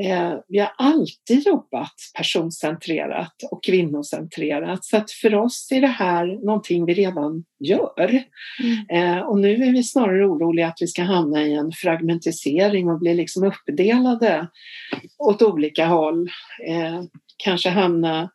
[0.00, 6.44] Eh, vi har alltid jobbat personcentrerat och kvinnocentrerat så att för oss är det här
[6.44, 8.24] någonting vi redan gör.
[8.62, 9.16] Mm.
[9.18, 12.98] Eh, och nu är vi snarare oroliga att vi ska hamna i en fragmentisering och
[12.98, 14.48] bli liksom uppdelade
[15.18, 16.30] åt olika håll.
[16.68, 17.02] Eh,
[17.36, 18.30] kanske hamna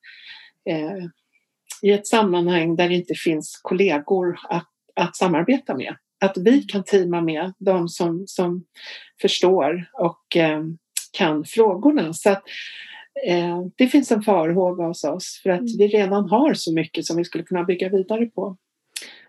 [1.82, 5.96] i ett sammanhang där det inte finns kollegor att, att samarbeta med.
[6.20, 8.64] Att vi kan teama med de som, som
[9.22, 10.38] förstår och
[11.12, 12.14] kan frågorna.
[12.14, 12.44] Så att,
[13.28, 15.78] eh, det finns en farhåga hos oss för att mm.
[15.78, 18.58] vi redan har så mycket som vi skulle kunna bygga vidare på.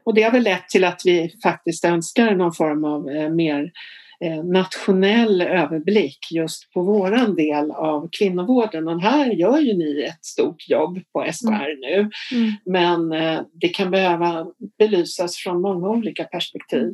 [0.04, 3.72] Och det har väl lett till att vi faktiskt önskar någon form av eh, mer
[4.24, 8.88] eh, nationell överblick just på våran del av kvinnovården.
[8.88, 11.80] Och här gör ju ni ett stort jobb på SKR mm.
[11.80, 12.10] nu.
[12.32, 12.52] Mm.
[12.64, 14.46] Men eh, det kan behöva
[14.78, 16.92] belysas från många olika perspektiv.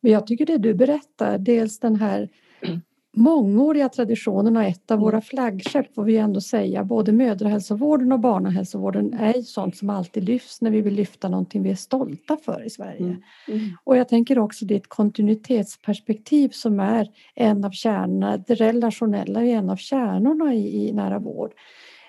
[0.00, 2.28] Jag tycker det du berättar, dels den här
[2.62, 2.80] mm
[3.16, 5.04] mångåriga traditionen och ett av mm.
[5.04, 6.84] våra flaggskepp får vi ändå säga.
[6.84, 11.70] Både mödrahälsovården och barnahälsovården är sånt som alltid lyfts när vi vill lyfta någonting vi
[11.70, 13.00] är stolta för i Sverige.
[13.00, 13.22] Mm.
[13.48, 13.70] Mm.
[13.84, 19.70] Och jag tänker också ditt kontinuitetsperspektiv som är en av kärnorna, det relationella är en
[19.70, 21.52] av kärnorna i, i nära vård.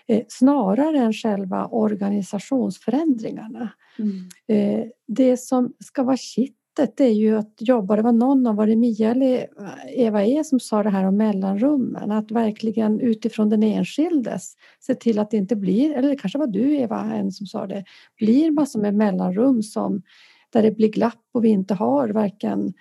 [0.07, 3.69] Eh, snarare än själva organisationsförändringarna.
[3.99, 4.29] Mm.
[4.47, 8.55] Eh, det som ska vara kitt sättet är ju att jobba, det var någon av,
[8.55, 9.47] var det Mia eller
[9.87, 15.19] Eva E som sa det här om mellanrummen, att verkligen utifrån den enskildes se till
[15.19, 17.83] att det inte blir, eller det kanske var du Eva en som sa det,
[18.17, 20.01] blir massor med mellanrum som
[20.49, 22.73] där det blir glapp och vi inte har varken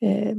[0.00, 0.36] eh,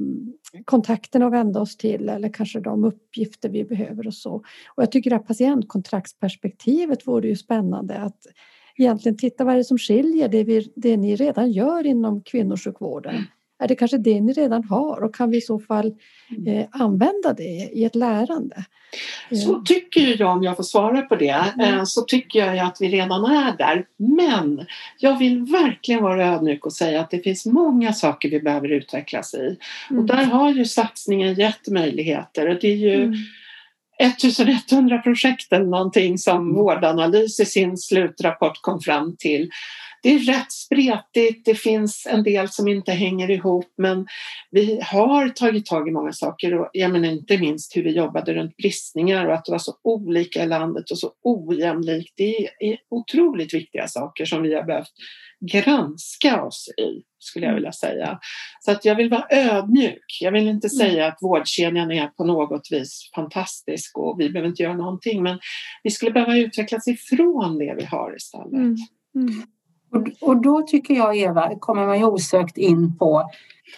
[0.66, 4.34] kontakten att vända oss till eller kanske de uppgifter vi behöver och så.
[4.76, 8.26] Och jag tycker att patientkontraktsperspektivet vore ju spännande att
[8.80, 13.28] egentligen titta vad är det som skiljer det, vi, det ni redan gör inom kvinnosjukvården?
[13.62, 15.96] Är det kanske det ni redan har och kan vi i så fall
[16.38, 16.48] mm.
[16.48, 18.66] eh, använda det i ett lärande?
[19.46, 21.78] Så tycker jag, om jag får svara på det, mm.
[21.78, 23.86] eh, så tycker jag att vi redan är där.
[23.98, 24.66] Men
[25.00, 29.34] jag vill verkligen vara ödmjuk och säga att det finns många saker vi behöver utvecklas
[29.34, 29.58] i.
[29.90, 30.00] Mm.
[30.00, 32.58] Och där har ju satsningen gett möjligheter.
[32.62, 33.16] Det är ju mm
[34.00, 36.56] 1100 projekt eller någonting som mm.
[36.56, 39.50] Vårdanalys i sin slutrapport kom fram till.
[40.04, 44.08] Det är rätt spretigt, det finns en del som inte hänger ihop men
[44.52, 48.34] vi har tagit tag i många saker och jag menar inte minst hur vi jobbade
[48.34, 52.14] runt bristningar och att det var så olika i landet och så ojämlikt.
[52.18, 54.94] Det är otroligt viktiga saker som vi har behövt
[55.52, 58.20] granska oss i, skulle jag vilja säga.
[58.66, 60.18] Så att jag vill vara ödmjuk.
[60.22, 60.88] Jag vill inte mm.
[60.88, 65.40] säga att vårdkedjan är på något vis fantastisk och vi behöver inte göra någonting, men
[65.84, 68.54] vi skulle behöva utvecklas ifrån det vi har istället.
[68.54, 68.76] Mm.
[69.16, 69.44] Mm.
[69.92, 73.30] Och, och då tycker jag, Eva, kommer man ju osökt in på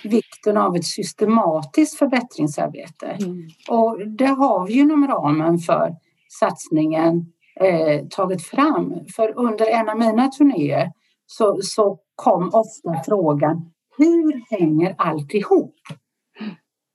[0.04, 3.06] vikten av ett systematiskt förbättringsarbete.
[3.06, 3.50] Mm.
[3.69, 5.95] Och det har vi ju inom ramen för
[6.39, 7.26] satsningen
[7.60, 8.93] eh, tagit fram.
[9.15, 10.91] För under en av mina turnéer
[11.26, 15.76] så, så kom ofta frågan hur hänger allt ihop?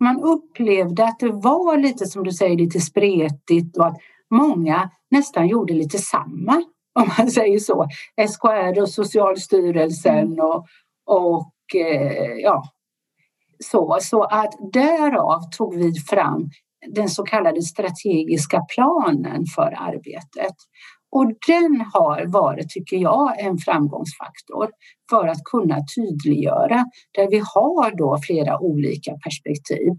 [0.01, 3.97] Man upplevde att det var lite som du säger, lite spretigt och att
[4.31, 6.65] många nästan gjorde lite samma,
[6.97, 7.87] om man säger så.
[8.29, 10.41] SKR och Socialstyrelsen mm.
[10.41, 10.67] och,
[11.07, 12.63] och eh, ja,
[13.65, 13.99] så.
[14.01, 16.51] Så att därav tog vi fram
[16.95, 20.55] den så kallade strategiska planen för arbetet.
[21.11, 24.71] Och den har varit, tycker jag, en framgångsfaktor
[25.11, 29.93] för att kunna tydliggöra där vi har då flera olika perspektiv.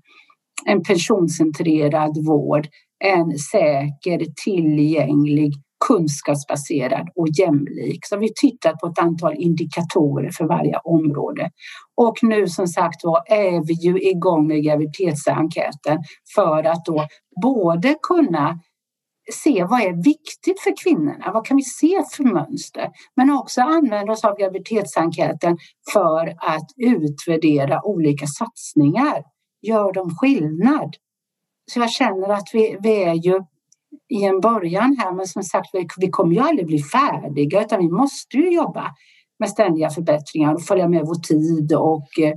[0.66, 2.68] En personcentrerad vård,
[3.06, 5.54] en säker, tillgänglig,
[5.88, 8.00] kunskapsbaserad och jämlik.
[8.06, 11.50] Så vi tittat på ett antal indikatorer för varje område.
[11.96, 15.98] Och nu som sagt var är vi ju igång med graviditetsenkäten
[16.36, 17.08] för att då
[17.42, 18.60] både kunna
[19.34, 21.32] se vad är viktigt för kvinnorna?
[21.34, 22.90] Vad kan vi se för mönster?
[23.16, 25.58] Men också använda oss av graviditetsenkäten
[25.94, 29.24] för att utvärdera olika satsningar.
[29.62, 30.96] Gör de skillnad?
[31.72, 33.42] så jag känner att vi, vi är ju
[34.10, 37.90] i en början här, men som sagt, vi, kommer ju aldrig bli färdiga utan vi
[37.90, 38.96] måste ju jobba
[39.40, 42.34] med ständiga förbättringar och följa med vår tid och eh,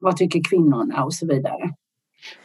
[0.00, 1.74] vad tycker kvinnorna och så vidare.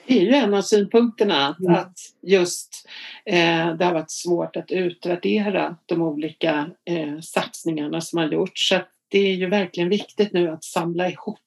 [0.07, 1.73] Det är ju en av synpunkterna mm.
[1.73, 2.87] att just
[3.25, 8.69] eh, det har varit svårt att utvärdera de olika eh, satsningarna som har gjorts.
[8.69, 11.39] Så det är ju verkligen viktigt nu att samla ihop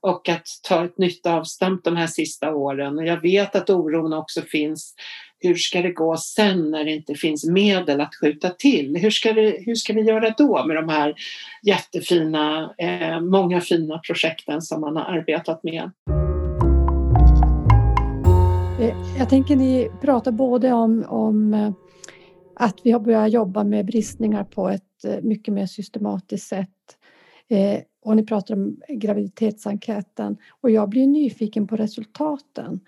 [0.00, 2.98] och att ta ett nytt avstamp de här sista åren.
[2.98, 4.94] Och jag vet att oron också finns.
[5.44, 8.96] Hur ska det gå sen när det inte finns medel att skjuta till?
[8.96, 11.14] Hur ska, det, hur ska vi göra då med de här
[11.62, 15.90] jättefina, eh, många fina projekten som man har arbetat med?
[18.80, 21.72] Eh, jag tänker ni pratar både om, om eh,
[22.54, 26.68] att vi har börjat jobba med bristningar på ett eh, mycket mer systematiskt sätt.
[28.04, 32.80] Och ni pratar om graviditetsenkäten och jag blir nyfiken på resultaten.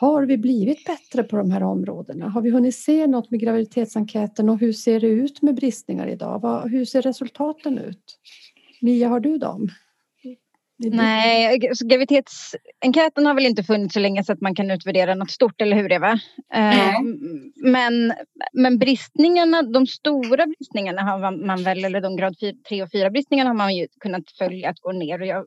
[0.00, 2.28] Har vi blivit bättre på de här områdena?
[2.28, 6.68] Har vi hunnit se något med graviditetsenkäten och hur ser det ut med bristningar idag?
[6.68, 8.18] Hur ser resultaten ut?
[8.80, 9.68] Mia, har du dem?
[10.78, 15.30] Nej, alltså, graviditetsenkäten har väl inte funnits så länge så att man kan utvärdera något
[15.30, 16.20] stort, eller hur Eva?
[16.54, 17.52] Mm.
[17.56, 18.12] Men,
[18.52, 22.36] men bristningarna, de stora bristningarna har man väl, eller de grad
[22.68, 25.20] 3 och 4 bristningarna har man ju kunnat följa att gå ner.
[25.20, 25.46] Och jag,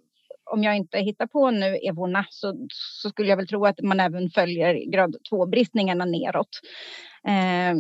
[0.51, 3.99] om jag inte hittar på nu Evona så, så skulle jag väl tro att man
[3.99, 6.59] även följer grad 2 bristningarna neråt.
[7.27, 7.75] Eh,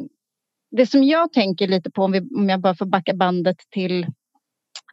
[0.71, 4.03] det som jag tänker lite på, om, vi, om jag bara får backa bandet till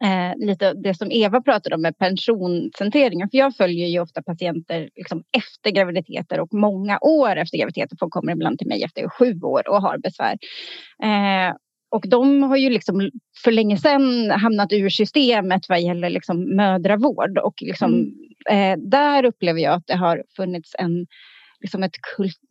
[0.05, 3.31] eh, lite det som Eva pratade om med pensionscentreringen.
[3.31, 7.97] För jag följer ju ofta patienter liksom efter graviditeter och många år efter graviditeter.
[8.01, 10.39] Folk kommer ibland till mig efter sju år och har besvär.
[11.03, 11.55] Eh,
[11.91, 13.11] och de har ju liksom
[13.45, 17.39] för länge sedan hamnat ur systemet vad gäller liksom mödravård.
[17.39, 18.15] Och liksom,
[18.51, 18.81] mm.
[18.81, 21.07] eh, där upplever jag att det har funnits en,
[21.61, 21.97] liksom ett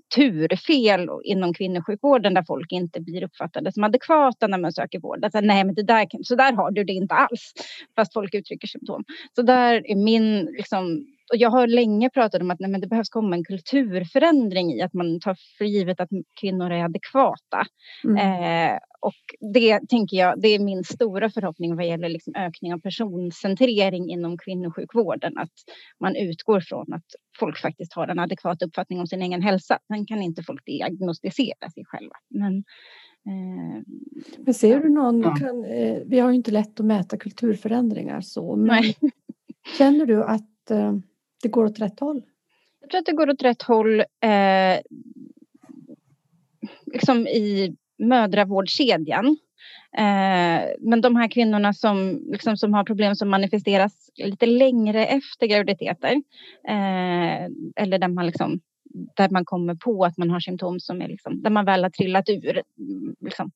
[0.10, 5.24] strukturfel inom kvinnosjukvården där folk inte blir uppfattade som adekvata när man söker vård.
[5.24, 7.54] Alltså, nej, men det där, så där har du det inte alls,
[7.96, 9.04] fast folk uttrycker symptom.
[9.36, 12.88] Så där är min liksom, och jag har länge pratat om att nej, men det
[12.88, 16.10] behövs komma en kulturförändring i att man tar för givet att
[16.42, 17.66] kvinnor är adekvata.
[18.04, 18.18] Mm.
[18.18, 22.80] Eh, och det tänker jag, det är min stora förhoppning vad gäller liksom ökning av
[22.80, 25.38] personcentrering inom kvinnosjukvården.
[25.38, 25.54] Att
[26.00, 27.06] man utgår från att
[27.40, 29.80] folk faktiskt har en adekvat uppfattning om sin egen hälsa.
[29.88, 32.16] Sen kan inte folk diagnostisera sig själva.
[32.30, 32.58] Men,
[33.26, 33.84] eh,
[34.38, 35.36] men ser du någon, ja.
[35.36, 38.96] kan, eh, vi har ju inte lätt att mäta kulturförändringar så, men Nej.
[39.78, 40.94] känner du att eh,
[41.42, 42.22] det går åt rätt håll?
[42.82, 44.80] Jag tror att det går åt rätt håll eh,
[46.94, 49.38] liksom i mödravårdskedjan.
[49.98, 55.48] Eh, men de här kvinnorna som, liksom, som har problem som manifesteras lite längre efter
[55.48, 56.12] graviditeter
[56.68, 58.60] eh, eller där man, liksom,
[59.16, 61.90] där man kommer på att man har symptom som är liksom, där man väl har
[61.90, 62.62] trillat ur
[63.20, 63.52] liksom,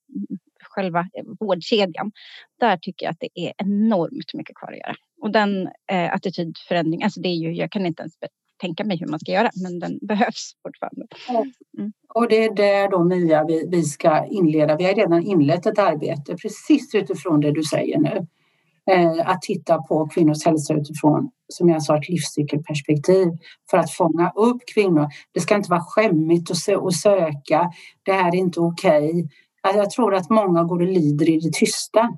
[0.62, 2.12] själva vårdkedjan.
[2.60, 4.96] Där tycker jag att det är enormt mycket kvar att göra.
[5.24, 8.14] Och den eh, attitydförändring, alltså det är ju, jag kan inte ens
[8.62, 11.06] tänka mig hur man ska göra, men den behövs fortfarande.
[11.78, 11.92] Mm.
[12.14, 14.76] Och det är där då Mia vi, vi ska inleda.
[14.76, 18.28] Vi har redan inlett ett arbete precis utifrån det du säger nu.
[18.92, 23.28] Eh, att titta på kvinnors hälsa utifrån, som jag sa, ett livscykelperspektiv
[23.70, 25.08] för att fånga upp kvinnor.
[25.32, 27.72] Det ska inte vara skämmigt att, sö att söka.
[28.04, 29.10] Det här är inte okej.
[29.10, 29.28] Okay.
[29.62, 32.10] Alltså, jag tror att många går och lider i det tysta.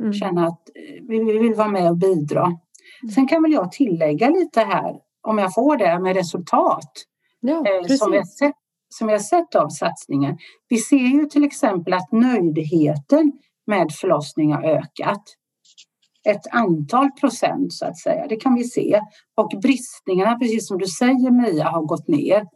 [0.00, 0.12] Mm.
[0.12, 2.44] Känner att eh, vi vill vara med och bidra.
[2.44, 3.12] Mm.
[3.14, 6.92] Sen kan väl jag tillägga lite här, om jag får det, med resultat.
[7.40, 8.54] Ja, eh, som, vi har sett,
[8.88, 10.38] som vi har sett av satsningen.
[10.68, 13.32] Vi ser ju till exempel att nöjdheten
[13.66, 15.22] med förlossning har ökat.
[16.28, 19.00] Ett antal procent så att säga, det kan vi se.
[19.36, 22.46] Och bristningarna, precis som du säger Mia, har gått ner.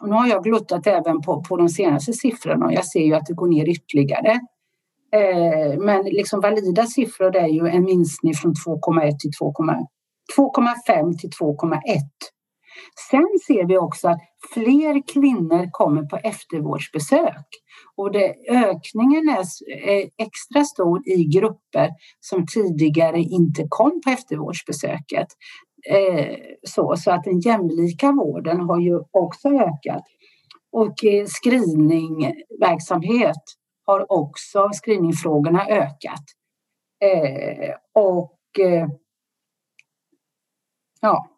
[0.00, 3.14] Och nu har jag gluttat även på, på de senaste siffrorna och jag ser ju
[3.14, 4.40] att det går ner ytterligare.
[5.16, 11.80] Eh, men liksom valida siffror är ju en minskning från 2,1 till 2,5 till 2,1.
[13.10, 14.20] Sen ser vi också att
[14.54, 17.46] fler kvinnor kommer på eftervårdsbesök
[17.96, 19.44] och det, ökningen är,
[19.88, 25.26] är extra stor i grupper som tidigare inte kom på eftervårdsbesöket.
[25.90, 26.36] Eh,
[26.68, 30.02] så, så att den jämlika vården har ju också ökat.
[30.72, 33.42] Och eh, screeningverksamhet
[33.84, 36.24] har också screeningfrågorna ökat.
[37.00, 38.88] Eh, och eh,
[41.00, 41.28] ja.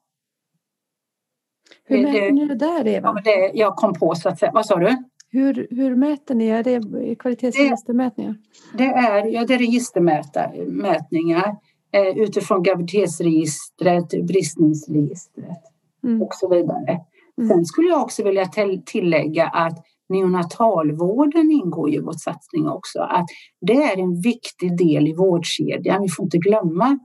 [1.85, 3.13] Hur mäter ni det där Eva?
[3.25, 4.53] Det jag kom på så att säga.
[4.55, 4.97] Vad sa du?
[5.31, 6.49] Hur, hur mäter ni?
[6.49, 6.81] Är det
[7.15, 8.37] kvalitetsregistermätningar?
[8.73, 11.57] Det, det är, ja, det är registermätningar
[11.93, 15.63] eh, utifrån graviditetsregistret, bristningsregistret
[16.05, 16.23] mm.
[16.23, 17.01] och så vidare.
[17.39, 17.49] Mm.
[17.49, 18.47] Sen skulle jag också vilja
[18.87, 19.85] tillägga att
[20.15, 22.99] neonatalvården ingår i vår satsning också.
[22.99, 23.27] Att
[23.61, 26.03] det är en viktig del i vårdkedjan.
[26.03, 26.99] Vi får inte glömma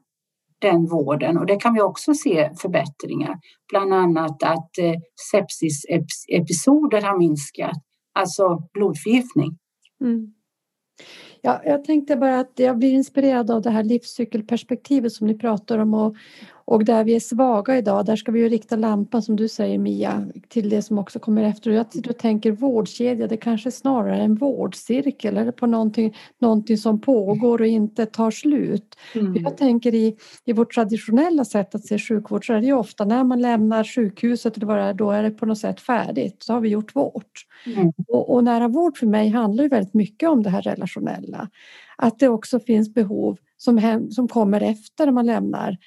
[0.62, 3.36] den vården och det kan vi också se förbättringar.
[3.70, 4.93] Bland annat att eh,
[5.32, 7.78] sepsisepisoder har minskat,
[8.14, 9.57] alltså blodförgiftning.
[10.01, 10.34] Mm.
[11.42, 15.78] Ja, jag tänkte bara att jag blir inspirerad av det här livscykelperspektivet som ni pratar
[15.78, 16.16] om och,
[16.66, 19.78] och där vi är svaga idag, där ska vi ju rikta lampan som du säger
[19.78, 21.72] Mia till det som också kommer efter.
[21.72, 27.02] Jag du tänker vårdkedja, det kanske snarare är en vårdcirkel eller på någonting, någonting som
[27.02, 28.96] pågår och inte tar slut.
[29.16, 29.44] Mm.
[29.44, 30.16] Jag tänker i,
[30.46, 33.84] i vårt traditionella sätt att se sjukvård så är det ju ofta när man lämnar
[33.84, 36.70] sjukhuset eller vad det är, då är det på något sätt färdigt, så har vi
[36.70, 37.46] gjort vårt.
[37.66, 37.92] Mm.
[38.08, 41.29] Och, och nära vård för mig handlar ju väldigt mycket om det här relationella.
[41.98, 45.78] Att det också finns behov som, hem, som kommer efter man lämnar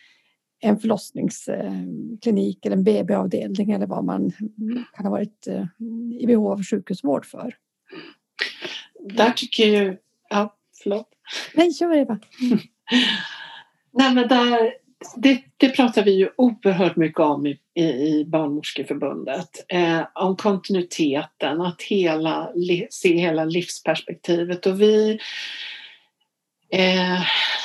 [0.61, 4.33] en förlossningsklinik eller en BB-avdelning eller vad man
[4.93, 5.65] kan ha varit eh,
[6.19, 7.55] i behov av sjukhusvård för.
[9.15, 9.97] Där tycker jag...
[10.31, 11.09] Ja, förlåt.
[11.55, 12.19] Nej, kör Eva.
[13.93, 14.75] Nej, men där,
[15.17, 19.65] det, det, pratar vi ju oerhört mycket om i, i, i Barnmorskeförbundet.
[19.69, 22.51] Eh, om kontinuiteten, att hela,
[22.91, 24.67] se hela livsperspektivet.
[24.67, 25.19] Och vi
[26.73, 27.23] Eh,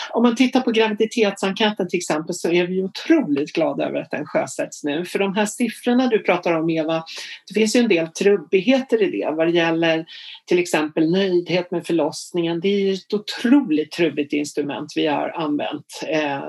[0.10, 4.26] om man tittar på graviditetsenkäten till exempel så är vi otroligt glada över att den
[4.26, 5.06] sjösätts nu.
[5.06, 7.04] För de här siffrorna du pratar om Eva,
[7.48, 10.06] det finns ju en del trubbigheter i det vad det gäller
[10.48, 12.60] till exempel nöjdhet med förlossningen.
[12.60, 15.86] Det är ett otroligt trubbigt instrument vi har använt.
[16.08, 16.42] Eh,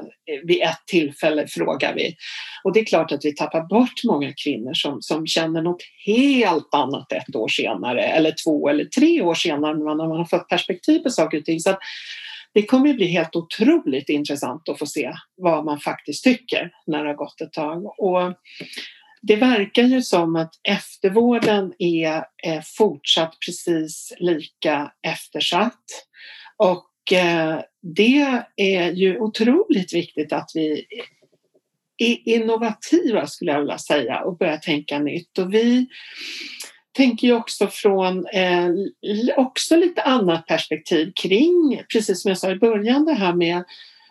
[0.44, 2.14] vid ett tillfälle frågar vi.
[2.64, 6.74] Och det är klart att vi tappar bort många kvinnor som, som känner något helt
[6.74, 10.98] annat ett år senare eller två eller tre år senare när man, har fått perspektiv
[10.98, 11.60] på saker och ting.
[11.60, 11.76] Så
[12.58, 17.10] det kommer bli helt otroligt intressant att få se vad man faktiskt tycker när det
[17.10, 18.00] har gått ett tag.
[18.00, 18.34] Och
[19.22, 25.84] det verkar ju som att eftervården är eh, fortsatt precis lika eftersatt.
[26.56, 27.60] Och eh,
[27.96, 30.86] det är ju otroligt viktigt att vi
[31.98, 35.38] är innovativa skulle jag vilja säga och börjar tänka nytt.
[35.38, 35.86] Och vi
[36.98, 38.68] tänker ju också från eh,
[39.36, 43.64] också lite annat perspektiv kring, precis som jag sa i början, det här med,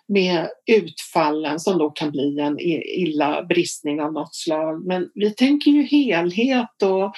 [0.08, 4.86] med utfallen som då kan bli en illa bristning av något slag.
[4.86, 7.16] Men vi tänker ju helhet och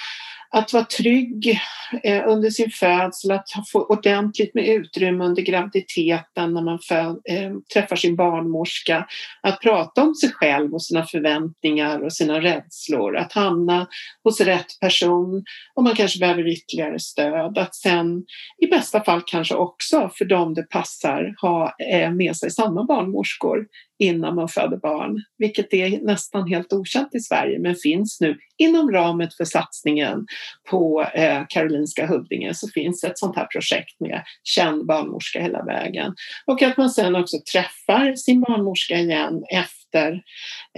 [0.52, 1.60] att vara trygg
[2.04, 7.52] eh, under sin födsel, att få ordentligt med utrymme under graviditeten när man föd, eh,
[7.74, 9.08] träffar sin barnmorska,
[9.42, 13.88] att prata om sig själv och sina förväntningar och sina rädslor, att hamna
[14.24, 15.44] hos rätt person
[15.74, 18.24] om man kanske behöver ytterligare stöd, att sen
[18.58, 23.68] i bästa fall kanske också för dem det passar ha eh, med sig samma barnmorskor
[24.00, 28.92] innan man föder barn, vilket är nästan helt okänt i Sverige men finns nu inom
[28.92, 30.26] ramen för satsningen
[30.70, 36.14] på eh, Karolinska Huddinge så finns ett sånt här projekt med känd barnmorska hela vägen.
[36.46, 40.22] Och att man sen också träffar sin barnmorska igen efter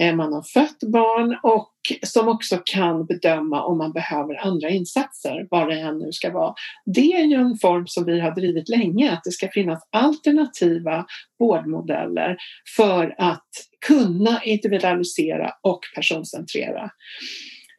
[0.00, 5.46] eh, man har fött barn och som också kan bedöma om man behöver andra insatser,
[5.50, 6.54] vad det än nu ska vara.
[6.84, 11.06] Det är ju en form som vi har drivit länge, att det ska finnas alternativa
[11.38, 12.36] vårdmodeller
[12.76, 13.48] för att
[13.86, 16.90] kunna individualisera och personcentrera.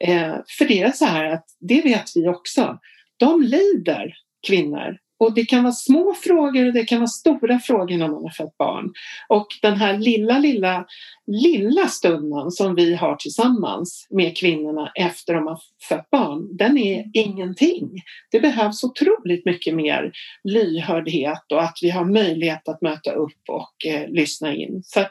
[0.00, 2.78] Eh, för det är så här att det vet vi också.
[3.16, 4.14] De lider,
[4.46, 8.22] kvinnor, och det kan vara små frågor och det kan vara stora frågor när man
[8.22, 8.92] har fött barn.
[9.28, 10.86] Och den här lilla, lilla,
[11.26, 17.04] lilla stunden som vi har tillsammans med kvinnorna efter de har fött barn, den är
[17.12, 17.90] ingenting.
[18.30, 20.12] Det behövs otroligt mycket mer
[20.44, 24.82] lyhördhet och att vi har möjlighet att möta upp och eh, lyssna in.
[24.84, 25.04] Så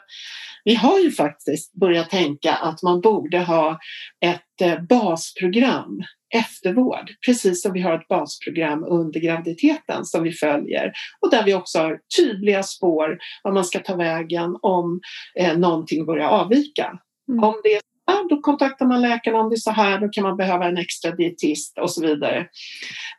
[0.64, 3.78] vi har ju faktiskt börjat tänka att man borde ha
[4.20, 6.02] ett eh, basprogram
[6.34, 11.54] eftervård, precis som vi har ett basprogram under graviditeten som vi följer och där vi
[11.54, 15.00] också har tydliga spår var man ska ta vägen om
[15.40, 16.98] eh, någonting börjar avvika.
[17.28, 17.44] Mm.
[17.44, 17.80] Om det är
[18.28, 21.10] då kontaktar man läkaren om det är så här, då kan man behöva en extra
[21.10, 22.46] dietist och så vidare.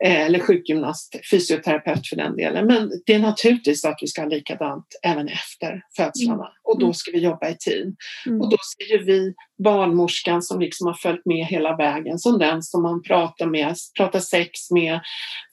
[0.05, 2.67] Eh, eller sjukgymnast, fysioterapeut för den delen.
[2.67, 6.53] Men det är naturligtvis att vi ska ha likadant även efter födslarna mm.
[6.63, 7.95] och då ska vi jobba i team.
[8.25, 8.41] Mm.
[8.41, 9.33] Och då ser vi
[9.63, 14.19] barnmorskan som liksom har följt med hela vägen som den som man pratar med, pratar
[14.19, 14.99] sex med,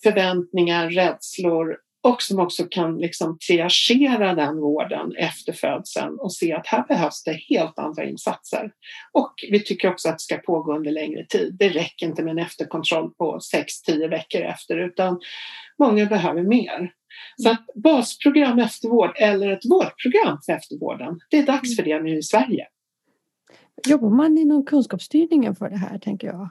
[0.03, 6.67] förväntningar, rädslor och som också kan liksom triagera den vården efter födseln och se att
[6.67, 8.73] här behövs det helt andra insatser.
[9.13, 11.57] Och vi tycker också att det ska pågå under längre tid.
[11.59, 13.39] Det räcker inte med en efterkontroll på
[13.89, 15.21] 6-10 veckor efter utan
[15.79, 16.93] många behöver mer.
[17.37, 22.19] Så att basprogram eftervård eller ett vårdprogram för eftervården, det är dags för det nu
[22.19, 22.67] i Sverige.
[23.89, 26.49] Jobbar man inom kunskapsstyrningen för det här, tänker jag?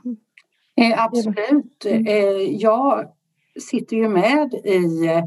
[0.81, 1.85] Eh, absolut.
[1.85, 2.07] Mm.
[2.07, 3.07] Eh, jag
[3.59, 5.23] sitter ju med i eh,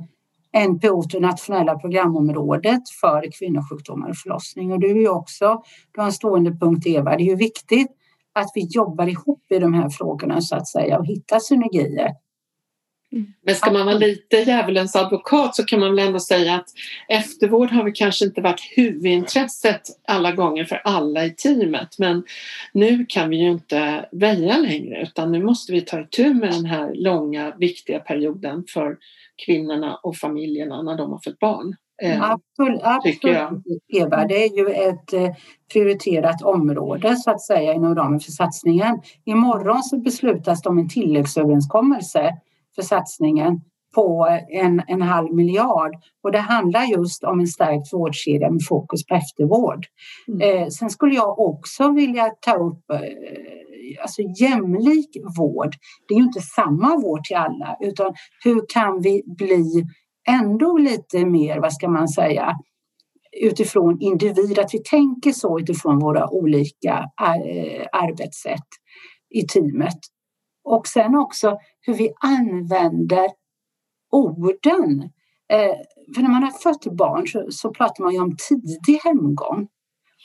[0.68, 4.72] NPO, det nationella programområdet för kvinnosjukdomar och förlossning.
[4.72, 7.90] Och du är ju också, du har en stående punkt Eva, det är ju viktigt
[8.32, 12.14] att vi jobbar ihop i de här frågorna så att säga och hittar synergier.
[13.42, 16.68] Men ska man vara lite djävulens advokat så kan man väl ändå säga att
[17.08, 22.24] eftervård har vi kanske inte varit huvudintresset alla gånger för alla i teamet men
[22.72, 26.64] nu kan vi ju inte väja längre utan nu måste vi ta itu med den
[26.64, 28.96] här långa viktiga perioden för
[29.46, 31.74] kvinnorna och familjerna när de har fått barn.
[32.02, 35.36] Eh, absolut, absolut Eva, det är ju ett eh,
[35.72, 39.00] prioriterat område så att säga inom ramen för satsningen.
[39.24, 42.34] Imorgon så beslutas det om en tilläggsöverenskommelse
[42.74, 43.60] för satsningen
[43.94, 45.94] på en, en halv miljard.
[46.22, 49.86] Och det handlar just om en stärkt vårdkedja med fokus på eftervård.
[50.28, 50.40] Mm.
[50.40, 53.00] Eh, sen skulle jag också vilja ta upp eh,
[54.02, 55.74] alltså jämlik vård.
[56.08, 58.14] Det är ju inte samma vård till alla utan
[58.44, 59.84] hur kan vi bli
[60.28, 62.54] ändå lite mer, vad ska man säga,
[63.40, 68.68] utifrån individ, att vi tänker så utifrån våra olika eh, arbetssätt
[69.30, 69.98] i teamet.
[70.64, 73.28] Och sen också hur vi använder
[74.12, 75.02] orden.
[75.52, 75.76] Eh,
[76.14, 79.68] för när man har fött barn så, så pratar man ju om tidig hemgång.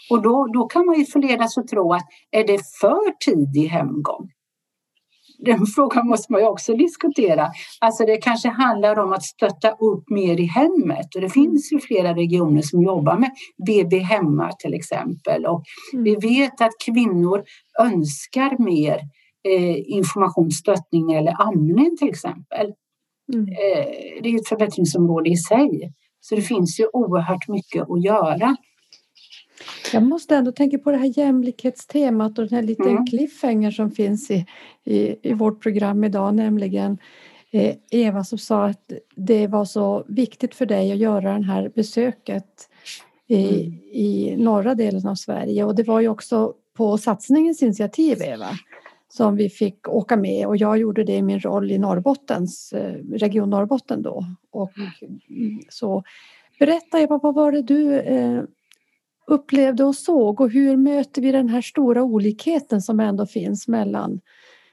[0.10, 4.30] Och då, då kan man ju förledas att tro att är det för tidig hemgång?
[5.39, 7.47] Den frågan måste man ju också diskutera.
[7.82, 11.80] Alltså det kanske handlar om att stötta upp mer i hemmet och det finns ju
[11.80, 13.32] flera regioner som jobbar med
[13.68, 16.03] BB hemma till exempel och mm.
[16.03, 17.43] vi vet att kvinnor
[17.82, 18.99] önskar mer
[19.49, 22.74] eh, informationsstöttning eller amning till exempel.
[23.34, 23.47] Mm.
[23.47, 23.86] Eh,
[24.24, 25.93] det är ett förbättringsområde i sig.
[26.20, 28.55] Så det finns ju oerhört mycket att göra.
[29.93, 33.05] Jag måste ändå tänka på det här jämlikhetstemat och den här liten mm.
[33.05, 34.45] cliffhanger som finns i,
[34.83, 36.97] i, i vårt program idag, nämligen
[37.51, 41.71] eh, Eva som sa att det var så viktigt för dig att göra det här
[41.75, 42.69] besöket
[43.27, 43.79] i, mm.
[43.91, 48.49] i norra delen av Sverige och det var ju också på satsningens initiativ Eva
[49.09, 52.93] som vi fick åka med och jag gjorde det i min roll i Norrbottens, eh,
[53.13, 54.25] Region Norrbotten då.
[54.51, 54.71] Och,
[55.29, 56.03] mm, så
[56.59, 58.43] berätta Eva, vad var det du eh,
[59.30, 64.21] upplevde och såg och hur möter vi den här stora olikheten som ändå finns mellan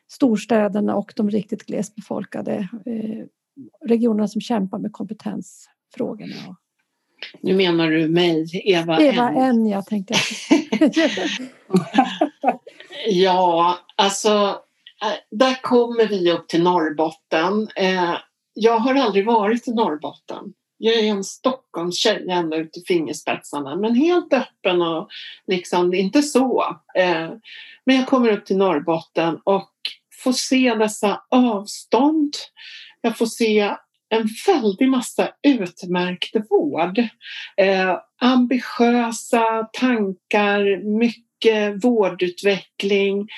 [0.09, 3.27] storstäderna och de riktigt glesbefolkade eh,
[3.89, 6.57] regionerna som kämpar med kompetensfrågorna?
[7.41, 9.37] Nu menar du mig, Eva Eva N.
[9.37, 10.15] N jag tänkte
[13.09, 14.61] Ja, alltså
[15.03, 17.69] äh, där kommer vi upp till Norrbotten.
[17.77, 18.15] Eh,
[18.55, 20.53] jag har aldrig varit i Norrbotten.
[20.79, 25.09] Jag är en Stockholmstjej ända ut i fingerspetsarna men helt öppen och
[25.47, 26.77] liksom inte så.
[26.95, 27.31] Eh,
[27.85, 29.73] men jag kommer upp till Norrbotten och
[30.23, 32.35] får se dessa avstånd.
[33.01, 33.75] Jag får se
[34.09, 36.99] en väldig massa utmärkt vård.
[37.57, 43.29] Eh, ambitiösa tankar, mycket vårdutveckling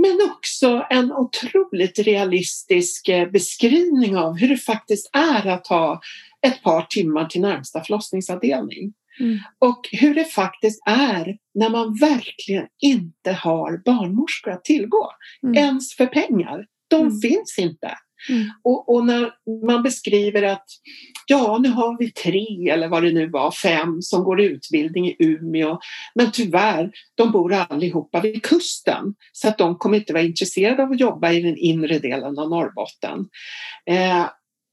[0.00, 6.00] men också en otroligt realistisk eh, beskrivning av hur det faktiskt är att ha
[6.46, 8.92] ett par timmar till närmsta förlossningsavdelning.
[9.20, 9.38] Mm.
[9.58, 15.10] Och hur det faktiskt är när man verkligen inte har barnmorskor att tillgå,
[15.42, 15.54] mm.
[15.54, 16.66] ens för pengar.
[16.88, 17.20] De mm.
[17.20, 17.94] finns inte.
[18.28, 18.50] Mm.
[18.64, 19.30] Och, och, när
[19.66, 20.66] man beskriver att
[21.26, 25.16] ja, nu har vi tre eller vad det nu var, fem som går utbildning i
[25.18, 25.78] Umeå.
[26.14, 30.90] Men tyvärr, de bor allihopa vid kusten så att de kommer inte vara intresserade av
[30.90, 33.28] att jobba i den inre delen av Norrbotten.
[33.86, 34.26] Eh,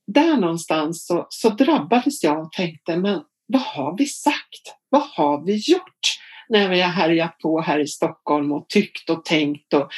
[0.08, 4.76] där någonstans så, så drabbades jag och tänkte, men vad har vi sagt?
[4.90, 6.18] Vad har vi gjort?
[6.50, 9.90] när vi har härjat på här i Stockholm och tyckt och tänkt och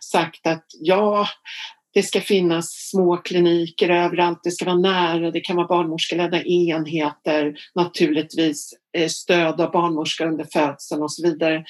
[0.00, 1.28] sagt att ja,
[1.98, 7.58] det ska finnas små kliniker överallt, det ska vara nära, det kan vara barnmorskeledda enheter,
[7.74, 11.64] naturligtvis eh, stöd av barnmorskor under födseln och så vidare.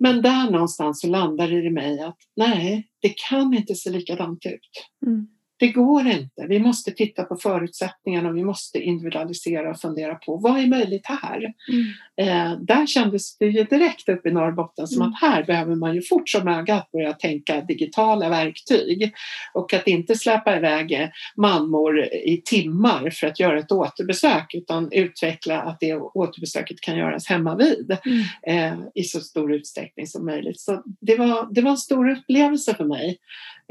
[0.00, 4.46] Men där någonstans så landar det i mig att nej, det kan inte se likadant
[4.46, 4.88] ut.
[5.06, 5.26] Mm.
[5.62, 6.46] Det går inte.
[6.48, 11.06] Vi måste titta på förutsättningarna och vi måste individualisera och fundera på vad är möjligt
[11.06, 11.52] här?
[11.72, 11.86] Mm.
[12.16, 15.12] Eh, där kändes det ju direkt upp i Norrbotten som mm.
[15.12, 19.12] att här behöver man ju fort som ögat börja tänka digitala verktyg
[19.54, 25.62] och att inte släppa iväg mammor i timmar för att göra ett återbesök utan utveckla
[25.62, 28.72] att det återbesöket kan göras hemma vid mm.
[28.72, 30.60] eh, i så stor utsträckning som möjligt.
[30.60, 33.18] Så det var, det var en stor upplevelse för mig.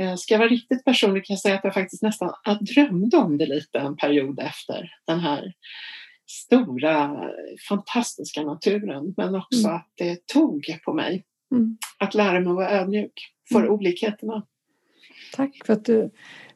[0.01, 3.37] Eh, ska jag vara riktigt personlig kan jag säga att jag faktiskt nästan drömde om
[3.37, 5.53] det lite en period efter den här
[6.27, 7.29] stora
[7.69, 9.75] fantastiska naturen men också mm.
[9.75, 11.25] att det tog på mig.
[11.51, 11.77] Mm.
[11.99, 13.13] Att lära mig att vara ödmjuk
[13.51, 13.71] för mm.
[13.71, 14.45] olikheterna.
[15.35, 16.09] Tack för att du,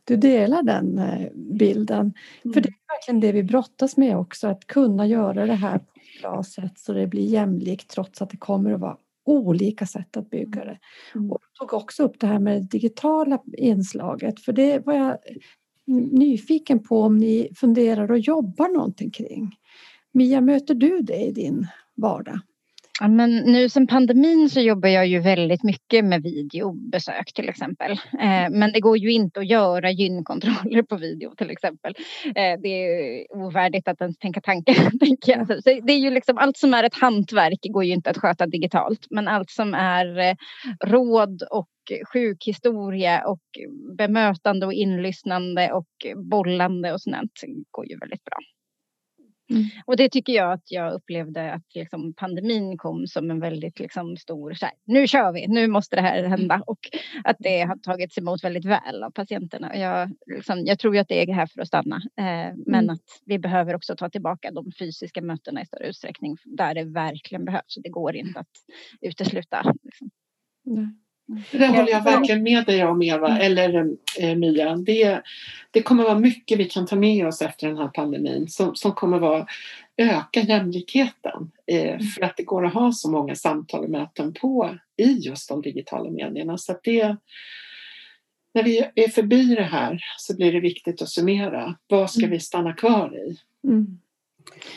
[0.03, 2.13] du delar den eh, bilden.
[2.43, 2.53] Mm.
[2.53, 5.91] För det är verkligen det vi brottas med också, att kunna göra det här på
[5.95, 10.17] ett bra sätt så det blir jämlikt trots att det kommer att vara olika sätt
[10.17, 10.80] att bygga det.
[11.15, 11.32] Mm.
[11.32, 15.17] Och tog också upp det här med det digitala inslaget, för det var jag
[16.11, 19.55] nyfiken på om ni funderar och jobbar någonting kring.
[20.11, 22.39] Mia, möter du det i din vardag?
[22.99, 27.91] Ja, men nu sen pandemin så jobbar jag ju väldigt mycket med videobesök till exempel.
[27.91, 31.95] Eh, men det går ju inte att göra gynkontroller på video till exempel.
[32.25, 34.75] Eh, det är ovärdigt att ens tänka tanken.
[35.83, 39.07] det är ju liksom allt som är ett hantverk går ju inte att sköta digitalt.
[39.09, 40.35] Men allt som är eh,
[40.85, 41.69] råd och
[42.13, 43.43] sjukhistoria och
[43.97, 47.31] bemötande och inlyssnande och bollande och sånt
[47.71, 48.37] går ju väldigt bra.
[49.49, 49.63] Mm.
[49.85, 54.17] Och det tycker jag att jag upplevde att liksom pandemin kom som en väldigt liksom
[54.17, 56.79] stor, så här, nu kör vi, nu måste det här hända och
[57.23, 59.77] att det har tagits emot väldigt väl av patienterna.
[59.77, 62.89] Jag, liksom, jag tror ju att det är här för att stanna, eh, men mm.
[62.89, 67.45] att vi behöver också ta tillbaka de fysiska mötena i större utsträckning där det verkligen
[67.45, 67.77] behövs.
[67.83, 68.47] Det går inte att
[69.01, 69.73] utesluta.
[69.83, 70.09] Liksom.
[70.67, 71.04] Mm.
[71.51, 73.41] Det håller jag verkligen med dig om Eva, mm.
[73.41, 74.76] eller eh, Mia.
[74.76, 75.21] Det,
[75.71, 78.91] det kommer vara mycket vi kan ta med oss efter den här pandemin som, som
[78.91, 79.47] kommer vara
[79.97, 81.51] öka jämlikheten.
[81.67, 81.99] Eh, mm.
[81.99, 85.61] för att det går att ha så många samtal och möten på i just de
[85.61, 86.57] digitala medierna.
[86.57, 87.17] Så det,
[88.53, 91.76] när vi är förbi det här så blir det viktigt att summera.
[91.88, 92.32] Vad ska mm.
[92.32, 93.38] vi stanna kvar i?
[93.67, 93.99] Mm.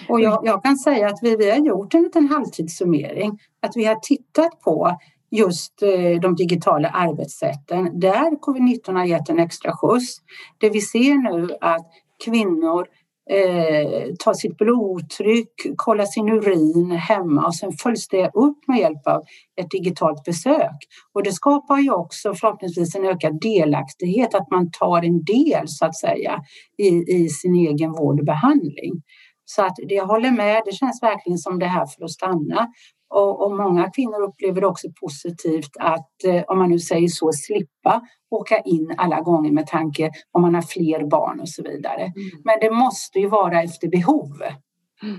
[0.09, 3.38] Och jag, jag, kan säga att vi, vi har gjort en liten halvtidssummering.
[3.61, 4.99] Att vi har tittat på
[5.30, 8.00] just eh, de digitala arbetssätten.
[8.00, 10.16] Där covid-19 har gett en extra skjuts.
[10.58, 11.86] Det vi ser nu att
[12.24, 12.86] kvinnor
[13.30, 19.06] eh, tar sitt blodtryck, kollar sin urin hemma och sen följs det upp med hjälp
[19.06, 19.22] av
[19.60, 20.76] ett digitalt besök.
[21.14, 25.86] Och det skapar ju också förhoppningsvis en ökad delaktighet, att man tar en del så
[25.86, 26.40] att säga
[26.78, 29.02] i, i sin egen vård och behandling.
[29.51, 32.68] Så att jag håller med, det känns verkligen som det här för att stanna.
[33.11, 37.32] Och, och, många kvinnor upplever det också positivt att, eh, om man nu säger så,
[37.32, 42.01] slippa åka in alla gånger med tanke om man har fler barn och så vidare.
[42.01, 42.12] Mm.
[42.44, 44.42] Men det måste ju vara efter behov.
[45.03, 45.18] Mm.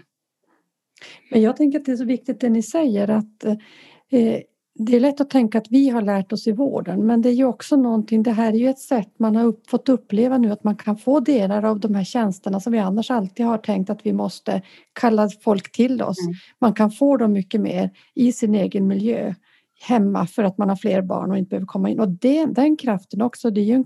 [1.32, 4.40] Men jag tänker att det är så viktigt det ni säger att eh,
[4.82, 7.34] det är lätt att tänka att vi har lärt oss i vården men det är
[7.34, 10.52] ju också någonting, det här är ju ett sätt man har upp, fått uppleva nu
[10.52, 13.90] att man kan få delar av de här tjänsterna som vi annars alltid har tänkt
[13.90, 14.62] att vi måste
[14.94, 16.26] kalla folk till oss.
[16.26, 16.34] Mm.
[16.62, 19.34] Man kan få dem mycket mer i sin egen miljö
[19.82, 22.00] hemma för att man har fler barn och inte behöver komma in.
[22.00, 23.84] Och det, den kraften också, det är ju en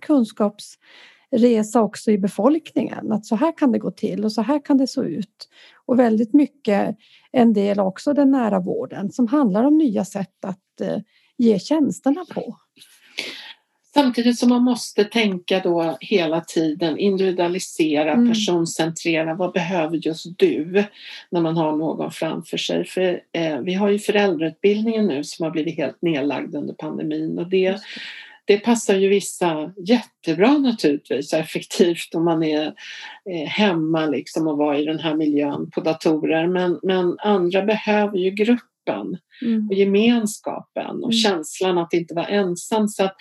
[1.34, 3.12] kunskapsresa också i befolkningen.
[3.12, 5.50] Att så här kan det gå till och så här kan det se ut.
[5.86, 6.98] Och väldigt mycket
[7.32, 10.98] en del också den nära vården som handlar om nya sätt att eh,
[11.38, 12.56] ge tjänsterna på.
[13.94, 18.28] Samtidigt som man måste tänka då hela tiden individualisera, mm.
[18.28, 19.36] personcentrera.
[19.36, 20.84] Vad behöver just du
[21.32, 22.86] när man har någon framför sig?
[22.86, 27.50] För eh, vi har ju föräldrautbildningen nu som har blivit helt nedlagd under pandemin och
[27.50, 27.82] det,
[28.46, 32.66] det passar ju vissa jättebra naturligtvis, effektivt om man är
[33.30, 36.48] eh, hemma liksom och var i den här miljön på datorer.
[36.48, 39.68] Men, men andra behöver ju gruppen mm.
[39.70, 41.12] och gemenskapen och mm.
[41.12, 42.88] känslan att inte vara ensam.
[42.88, 43.16] Så att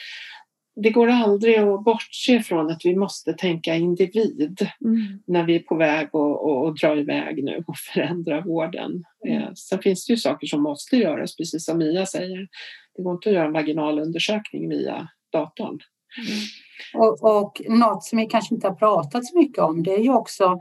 [0.77, 5.23] det går aldrig att bortse från att vi måste tänka individ mm.
[5.27, 9.05] när vi är på väg att och, och dra iväg nu och förändra vården.
[9.27, 9.43] Mm.
[9.43, 12.49] Eh, sen finns det ju saker som måste göras, precis som Mia säger.
[12.97, 15.79] Det går inte att göra en vaginalundersökning via datorn.
[16.19, 17.03] Mm.
[17.03, 20.13] Och, och något som vi kanske inte har pratat så mycket om det är ju
[20.13, 20.61] också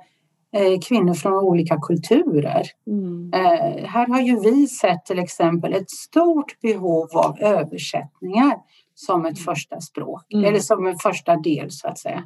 [0.54, 2.64] eh, kvinnor från olika kulturer.
[2.88, 3.32] Mm.
[3.34, 8.58] Eh, här har ju vi sett till exempel ett stort behov av översättningar
[8.96, 10.46] som ett första språk mm.
[10.46, 12.24] eller som en första del så att säga.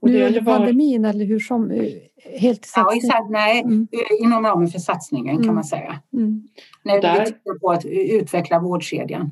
[0.00, 1.88] Nu under pandemin eller hur som eh,
[2.40, 3.00] helt satsning?
[3.04, 3.88] Ja, nej, mm.
[4.20, 5.54] inom ramen för satsningen kan mm.
[5.54, 6.00] man säga.
[6.12, 6.42] Mm.
[6.82, 9.30] När vi tittar på att utveckla vårdkedjan.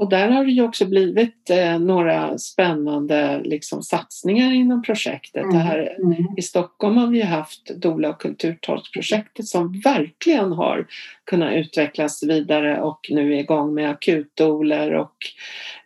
[0.00, 5.42] Och där har det ju också blivit eh, några spännande liksom, satsningar inom projektet.
[5.42, 5.56] Mm.
[5.56, 6.26] Här, mm.
[6.36, 10.86] I Stockholm har vi haft Dola och kulturtolksprojektet som verkligen har
[11.24, 15.16] kunnat utvecklas vidare och nu är igång med akutdoler och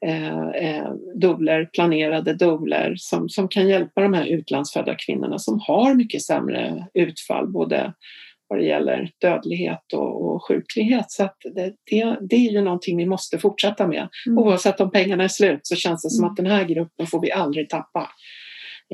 [0.07, 5.95] eh, eh, doler, planerade doler som, som kan hjälpa de här utlandsfödda kvinnorna som har
[5.95, 7.93] mycket sämre utfall både
[8.49, 11.11] vad det gäller dödlighet och, och sjuklighet.
[11.11, 14.09] Så det, det, det, är ju någonting vi måste fortsätta med.
[14.27, 14.39] Mm.
[14.39, 16.31] Oavsett om pengarna är slut så känns det som mm.
[16.31, 18.09] att den här gruppen får vi aldrig tappa.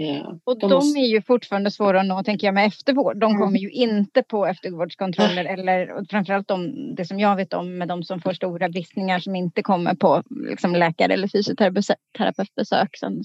[0.01, 1.01] Eh, och de, de måste...
[1.01, 3.21] är ju fortfarande svåra att nå, tänker jag, med eftervård.
[3.21, 3.43] De mm.
[3.43, 5.59] kommer ju inte på eftervårdskontroller mm.
[5.59, 9.37] eller framförallt de, det som jag vet om med de som får stora bristningar som
[9.37, 12.97] inte kommer på liksom, läkare eller fysioterapeutbesök.
[12.97, 13.23] Så,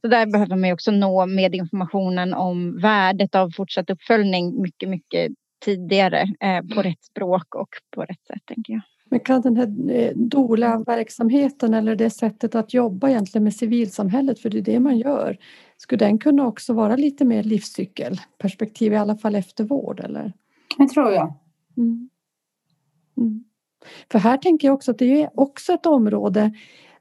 [0.00, 4.88] så där behöver man ju också nå med informationen om värdet av fortsatt uppföljning mycket,
[4.88, 5.32] mycket
[5.64, 8.82] tidigare eh, på rätt språk och på rätt sätt, tänker jag.
[9.10, 14.50] Men kan den här eh, DOLA-verksamheten eller det sättet att jobba egentligen med civilsamhället, för
[14.50, 15.38] det är det man gör,
[15.76, 20.00] skulle den kunna också vara lite mer livscykelperspektiv, i alla fall eftervård?
[20.00, 20.32] Eller?
[20.78, 21.34] Det tror jag.
[21.76, 22.08] Mm.
[23.16, 23.44] Mm.
[24.12, 26.52] För här tänker jag också att det är också ett område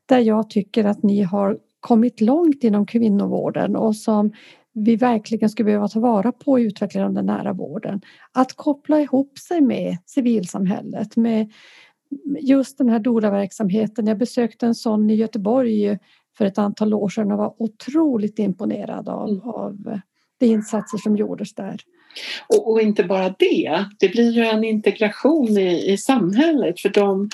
[0.05, 4.31] där jag tycker att ni har kommit långt inom kvinnovården och som
[4.75, 8.01] vi verkligen skulle behöva ta vara på i utvecklingen av den nära vården.
[8.31, 11.51] Att koppla ihop sig med civilsamhället, med
[12.39, 14.07] just den här DOLA-verksamheten.
[14.07, 15.99] Jag besökte en sån i Göteborg
[16.37, 19.41] för ett antal år sedan och var otroligt imponerad av, mm.
[19.41, 19.99] av
[20.39, 21.81] de insatser som gjordes där.
[22.47, 27.29] Och, och, inte bara det, det blir ju en integration i, i samhället för de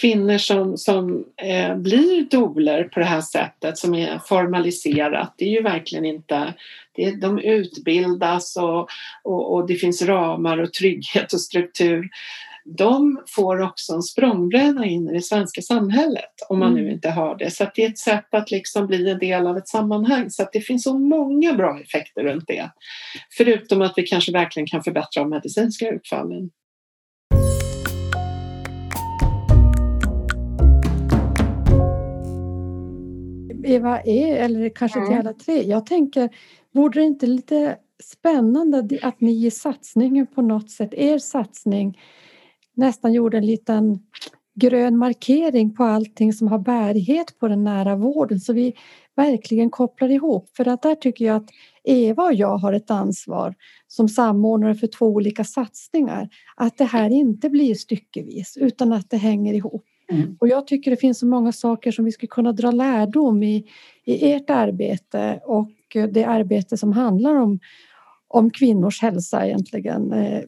[0.00, 5.34] kvinnor som, som eh, blir doler på det här sättet som är formaliserat.
[5.36, 6.54] Det är ju verkligen inte,
[6.96, 8.88] det, de utbildas och,
[9.22, 12.08] och, och det finns ramar och trygghet och struktur
[12.66, 16.84] de får också en språngbräda in i det svenska samhället om man mm.
[16.84, 17.50] nu inte har det.
[17.50, 20.30] Så det är ett sätt att liksom bli en del av ett sammanhang.
[20.30, 22.70] Så det finns så många bra effekter runt det.
[23.36, 26.50] Förutom att vi kanske verkligen kan förbättra de medicinska utfallen.
[33.64, 35.62] Eva E, eller kanske till alla tre.
[35.62, 36.30] Jag tänker,
[36.72, 41.98] vore det inte lite spännande att ni i satsningen på något sätt, er satsning
[42.76, 43.98] nästan gjorde en liten
[44.54, 48.74] grön markering på allting som har bärighet på den nära vården så vi
[49.16, 50.48] verkligen kopplar ihop.
[50.56, 51.50] För att där tycker jag att
[51.84, 53.54] Eva och jag har ett ansvar
[53.86, 56.28] som samordnare för två olika satsningar.
[56.56, 59.84] Att det här inte blir styckevis utan att det hänger ihop.
[60.12, 60.36] Mm.
[60.40, 63.64] Och jag tycker det finns så många saker som vi skulle kunna dra lärdom i,
[64.04, 65.70] i ert arbete och
[66.12, 67.58] det arbete som handlar om
[68.28, 70.42] om kvinnors hälsa egentligen eh,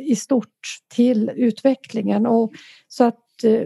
[0.00, 0.58] i stort
[0.94, 2.26] till utvecklingen.
[2.26, 2.52] Och
[2.88, 3.62] så att eh,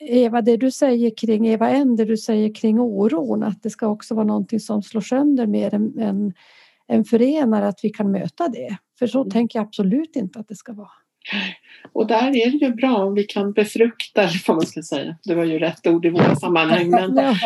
[0.00, 3.86] Eva, det du säger kring Eva N, det du säger kring oron, att det ska
[3.86, 6.32] också vara någonting som slår sönder mer än, än,
[6.88, 8.76] än förenar, att vi kan möta det.
[8.98, 9.30] För så mm.
[9.30, 10.99] tänker jag absolut inte att det ska vara.
[11.92, 15.16] Och där är det ju bra om vi kan befrukta, eller vad man ska säga,
[15.24, 17.14] det var ju rätt ord i våra sammanhang, men,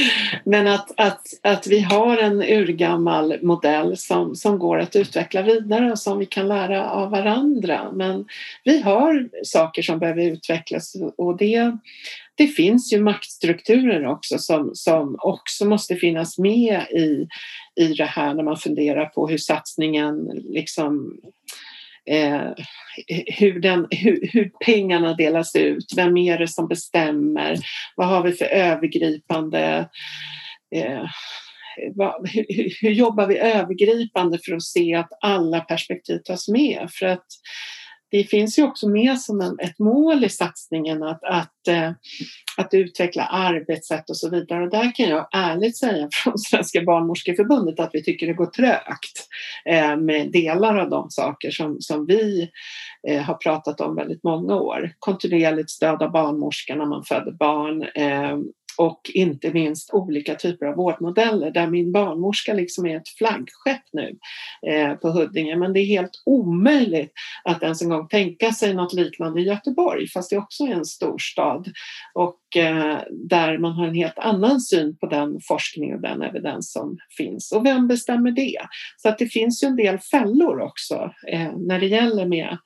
[0.44, 5.92] men att, att, att vi har en urgammal modell som, som går att utveckla vidare
[5.92, 7.92] och som vi kan lära av varandra.
[7.92, 8.24] Men
[8.64, 11.76] vi har saker som behöver utvecklas och det,
[12.34, 17.28] det finns ju maktstrukturer också som, som också måste finnas med i,
[17.76, 21.20] i det här när man funderar på hur satsningen liksom
[22.10, 22.50] eh,
[23.26, 27.58] hur, den, hur, hur, pengarna delas ut, vem är det som bestämmer,
[27.96, 29.88] vad har vi för övergripande
[30.74, 31.04] eh,
[31.94, 36.88] vad, hur, hur, jobbar vi övergripande för att se att alla perspektiv tas med?
[36.90, 37.26] För att
[38.10, 41.90] det finns ju också med som en, ett mål i satsningen att, att, eh,
[42.56, 44.64] att utveckla arbetssätt och så vidare.
[44.64, 49.28] Och där kan jag ärligt säga från Svenska barnmorskeförbundet att vi tycker det går trögt
[49.64, 52.50] eh, med delar av de saker som, som vi
[53.08, 54.92] eh, har pratat om väldigt många år.
[54.98, 58.38] Kontinuerligt stöd av barnmorskan när man föder barn eh,
[58.78, 64.16] och inte minst olika typer av vårdmodeller där min barnmorska liksom är ett flaggskepp nu
[64.66, 65.56] eh, på Huddinge.
[65.56, 67.12] Men det är helt omöjligt
[67.44, 70.84] att ens en gång tänka sig något liknande i Göteborg fast det också är en
[70.84, 71.68] storstad
[72.14, 76.72] och eh, där man har en helt annan syn på den forskning och den evidens
[76.72, 77.52] som finns.
[77.52, 78.58] Och vem bestämmer det?
[78.96, 82.58] Så att det finns ju en del fällor också eh, när det gäller med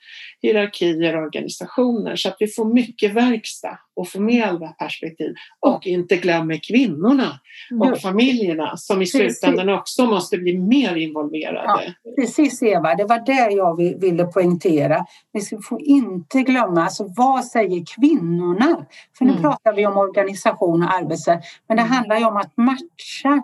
[0.42, 5.86] hierarkier och organisationer så att vi får mycket verkstad och får med alla perspektiv och
[5.86, 7.40] inte glömmer kvinnorna
[7.80, 11.64] och familjerna som i slutändan också måste bli mer involverade.
[11.66, 15.06] Ja, precis Eva, det var det jag ville poängtera.
[15.32, 18.86] Vi får inte glömma, alltså vad säger kvinnorna?
[19.18, 19.42] För nu mm.
[19.42, 21.92] pratar vi om organisation och arbetssätt, men det mm.
[21.92, 23.42] handlar ju om att matcha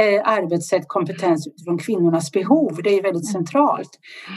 [0.00, 2.80] eh, arbetssätt, kompetens utifrån kvinnornas behov.
[2.84, 3.44] Det är väldigt mm.
[3.44, 3.90] centralt.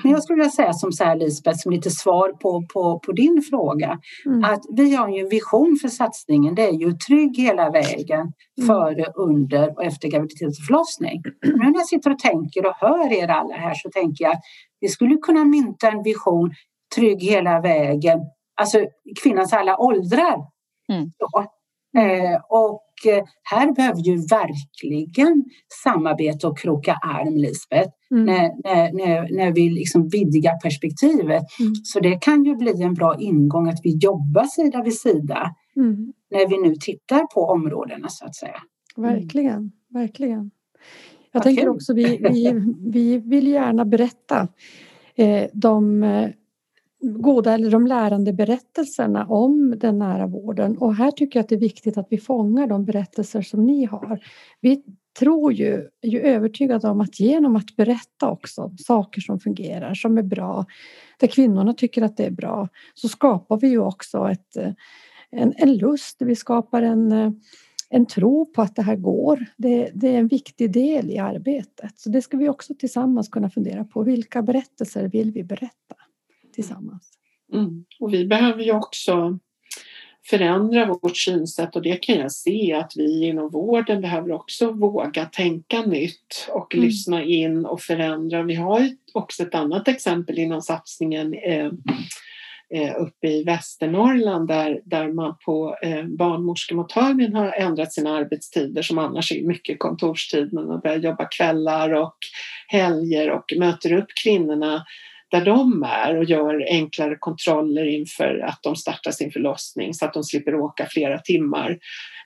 [0.04, 3.12] Men jag skulle vilja säga som så här Lisbeth, som lite svar på, på, på
[3.12, 4.44] din fråga, mm.
[4.44, 6.56] att vi har ju en vision för satsningen.
[6.56, 8.68] Det är ju trygg hela vägen mm.
[8.68, 11.22] före, under och efter graviditet och förlossning.
[11.42, 14.42] Men när jag sitter och tänker och hör er alla här så tänker jag att
[14.80, 16.52] vi skulle kunna mynta en vision
[16.96, 18.20] trygg hela vägen,
[18.62, 18.86] alltså
[19.24, 20.38] kvinnans alla åldrar.
[20.92, 21.12] Mm.
[21.98, 22.83] Eh, och
[23.44, 25.44] här behöver ju verkligen
[25.84, 28.26] samarbete och kroka arm, Lisbeth, mm.
[28.26, 28.52] när,
[28.94, 31.44] när, när, vi liksom vidgar perspektivet.
[31.60, 31.76] Mm.
[31.84, 36.14] Så det kan ju bli en bra ingång att vi jobbar sida vid sida mm.
[36.32, 38.58] när vi nu tittar på områdena så att säga.
[38.96, 40.52] Verkligen, verkligen.
[41.32, 42.54] Jag Vad tänker också, vi, vi,
[42.92, 44.48] vi vill gärna berätta
[45.16, 46.30] eh, de eh,
[47.04, 50.78] goda eller de lärande berättelserna om den nära vården.
[50.78, 53.86] Och här tycker jag att det är viktigt att vi fångar de berättelser som ni
[53.86, 54.20] har.
[54.62, 54.84] Vi
[55.20, 60.18] tror ju, är ju övertygade om att genom att berätta också saker som fungerar, som
[60.18, 60.66] är bra,
[61.20, 64.58] där kvinnorna tycker att det är bra, så skapar vi ju också ett,
[65.32, 67.12] en, en lust, vi skapar en,
[67.90, 69.46] en tro på att det här går.
[69.58, 72.00] Det, det, är en viktig del i arbetet.
[72.00, 74.04] Så det ska vi också tillsammans kunna fundera på.
[74.04, 75.96] Vilka berättelser vill vi berätta?
[76.54, 77.10] Tillsammans.
[77.54, 77.86] Mm.
[78.00, 79.40] Och vi behöver ju också
[80.26, 85.26] förändra vårt synsätt och det kan jag se att vi inom vården behöver också våga
[85.26, 86.86] tänka nytt och mm.
[86.86, 88.44] lyssna in och förändra.
[88.44, 91.72] Vi har också ett annat exempel inom satsningen eh,
[92.74, 98.98] eh, uppe i Västernorrland där, där man på eh, barnmorskemottagningen har ändrat sina arbetstider som
[98.98, 102.18] annars är mycket kontorstid men man börjar jobba kvällar och
[102.68, 104.86] helger och möter upp kvinnorna
[105.34, 110.14] där de är och gör enklare kontroller inför att de startar sin förlossning så att
[110.14, 111.78] de slipper åka flera timmar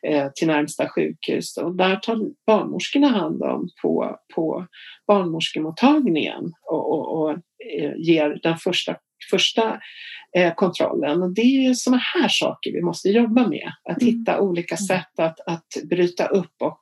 [0.08, 1.58] eh, till närmsta sjukhus.
[1.58, 4.66] Och där tar barnmorskorna hand om på, på
[5.08, 7.32] barnmorskemottagningen och, och, och
[7.80, 8.96] eh, ger den första,
[9.32, 9.80] första
[10.38, 11.24] eh, kontrollen.
[11.24, 13.72] Och det är sådana här saker vi måste jobba med.
[13.90, 14.14] Att mm.
[14.14, 14.86] hitta olika mm.
[14.86, 16.82] sätt att, att bryta upp och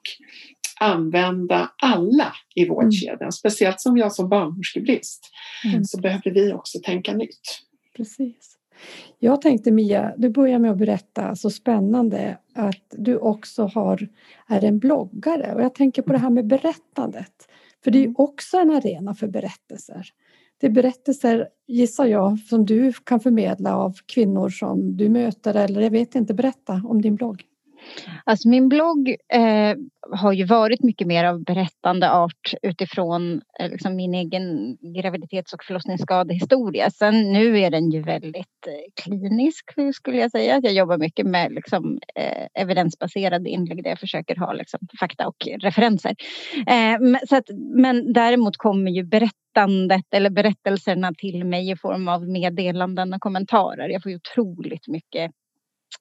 [0.79, 3.17] använda alla i vårdkedjan.
[3.21, 3.31] Mm.
[3.31, 5.31] Speciellt som jag som barnmorskebrist
[5.65, 5.83] mm.
[5.83, 7.61] så behöver vi också tänka nytt.
[7.95, 8.57] Precis.
[9.19, 14.07] Jag tänkte Mia, du börjar med att berätta så spännande att du också har,
[14.47, 17.33] är en bloggare och jag tänker på det här med berättandet.
[17.83, 18.15] För det är mm.
[18.17, 20.07] också en arena för berättelser.
[20.57, 25.81] Det är berättelser, gissar jag, som du kan förmedla av kvinnor som du möter eller
[25.81, 27.43] jag vet inte, berätta om din blogg.
[28.23, 29.75] Alltså min blogg eh,
[30.11, 35.63] har ju varit mycket mer av berättande art utifrån eh, liksom min egen graviditets och
[35.63, 36.91] förlossningsskadehistoria.
[36.91, 40.59] Sen nu är den ju väldigt eh, klinisk skulle jag säga.
[40.63, 45.47] Jag jobbar mycket med liksom, eh, evidensbaserade inlägg där jag försöker ha liksom, fakta och
[45.59, 46.15] referenser.
[46.67, 52.29] Eh, så att, men däremot kommer ju berättandet eller berättelserna till mig i form av
[52.29, 53.89] meddelanden och kommentarer.
[53.89, 55.31] Jag får ju otroligt mycket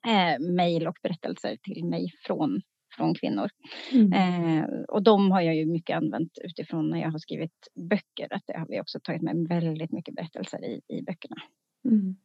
[0.06, 2.60] eh, mejl och berättelser till mig från,
[2.96, 3.48] från kvinnor.
[3.92, 4.12] Mm.
[4.12, 8.26] Eh, och de har jag ju mycket använt utifrån när jag har skrivit böcker.
[8.30, 11.36] Att det har vi också tagit med väldigt mycket berättelser i, i böckerna.
[11.84, 12.16] Mm.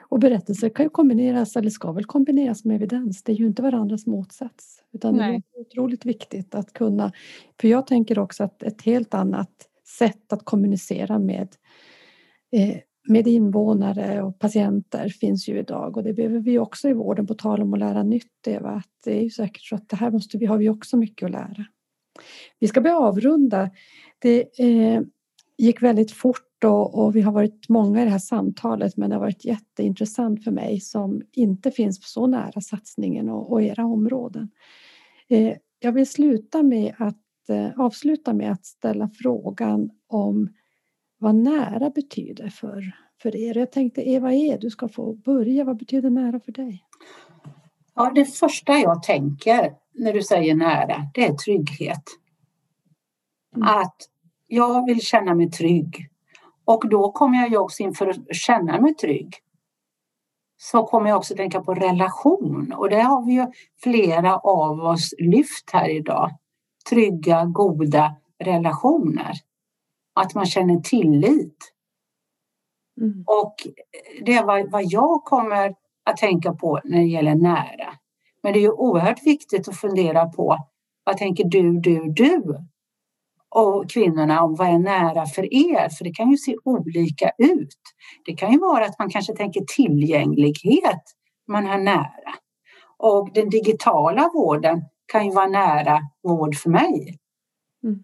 [0.00, 3.22] Och berättelser kan ju kombineras, eller ska väl kombineras med evidens.
[3.22, 4.84] Det är ju inte varandras motsats.
[4.92, 5.42] Utan Nej.
[5.52, 7.12] det är otroligt viktigt att kunna...
[7.60, 11.48] För jag tänker också att ett helt annat sätt att kommunicera med
[12.52, 12.76] eh,
[13.06, 17.34] med invånare och patienter finns ju idag och det behöver vi också i vården på
[17.34, 18.70] tal om att lära nytt Eva.
[18.70, 21.26] Att det är ju säkert så att det här måste vi, har vi också mycket
[21.26, 21.64] att lära.
[22.58, 23.70] Vi ska börja avrunda.
[24.18, 25.02] Det eh,
[25.58, 29.16] gick väldigt fort och, och, vi har varit många i det här samtalet men det
[29.16, 34.50] har varit jätteintressant för mig som inte finns så nära satsningen och, och era områden.
[35.28, 40.48] Eh, jag vill sluta med att eh, avsluta med att ställa frågan om
[41.18, 42.82] vad nära betyder för,
[43.22, 43.58] för er.
[43.58, 45.64] Jag tänkte Eva E, du ska få börja.
[45.64, 46.84] Vad betyder nära för dig?
[47.94, 52.02] Ja, det första jag tänker när du säger nära, det är trygghet.
[53.56, 53.68] Mm.
[53.68, 53.96] Att
[54.46, 56.08] jag vill känna mig trygg.
[56.64, 59.34] Och då kommer jag ju också inför att känna mig trygg
[60.56, 63.46] så kommer jag också tänka på relation och det har vi ju
[63.82, 66.30] flera av oss lyft här idag.
[66.88, 69.32] Trygga, goda relationer.
[70.20, 71.72] Att man känner tillit.
[73.00, 73.24] Mm.
[73.26, 73.54] Och
[74.24, 77.94] det är vad, vad jag kommer att tänka på när det gäller nära.
[78.42, 80.56] Men det är ju oerhört viktigt att fundera på
[81.04, 82.42] vad tänker du, du, du
[83.48, 85.88] och kvinnorna om vad är nära för er?
[85.88, 87.78] För det kan ju se olika ut.
[88.24, 91.02] Det kan ju vara att man kanske tänker tillgänglighet
[91.48, 92.34] man har nära.
[92.98, 97.18] Och den digitala vården kan ju vara nära vård för mig.
[97.84, 97.98] Mm.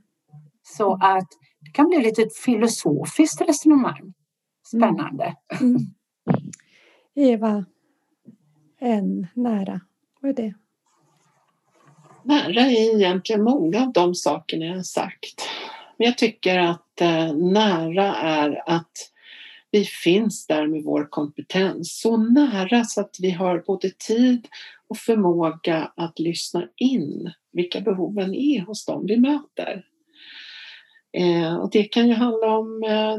[0.62, 1.28] Så att
[1.72, 4.14] kan bli lite ett filosofiskt resonemang.
[4.66, 5.36] Spännande.
[5.60, 5.76] Mm.
[5.76, 5.86] mm.
[7.14, 7.64] Eva,
[8.80, 9.80] en nära,
[10.20, 10.54] vad är det?
[12.24, 15.48] Nära är egentligen många av de sakerna jag har sagt.
[15.96, 18.92] Men jag tycker att eh, nära är att
[19.70, 22.00] vi finns där med vår kompetens.
[22.00, 24.48] Så nära så att vi har både tid
[24.88, 29.84] och förmåga att lyssna in vilka behoven är hos dem vi möter.
[31.12, 33.16] Eh, och det kan ju handla om eh,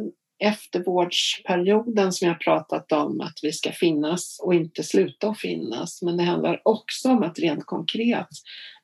[0.49, 6.01] eftervårdsperioden som jag pratat om, att vi ska finnas och inte sluta att finnas.
[6.01, 8.27] Men det handlar också om att rent konkret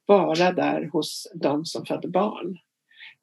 [0.05, 2.57] vara där hos de som föder barn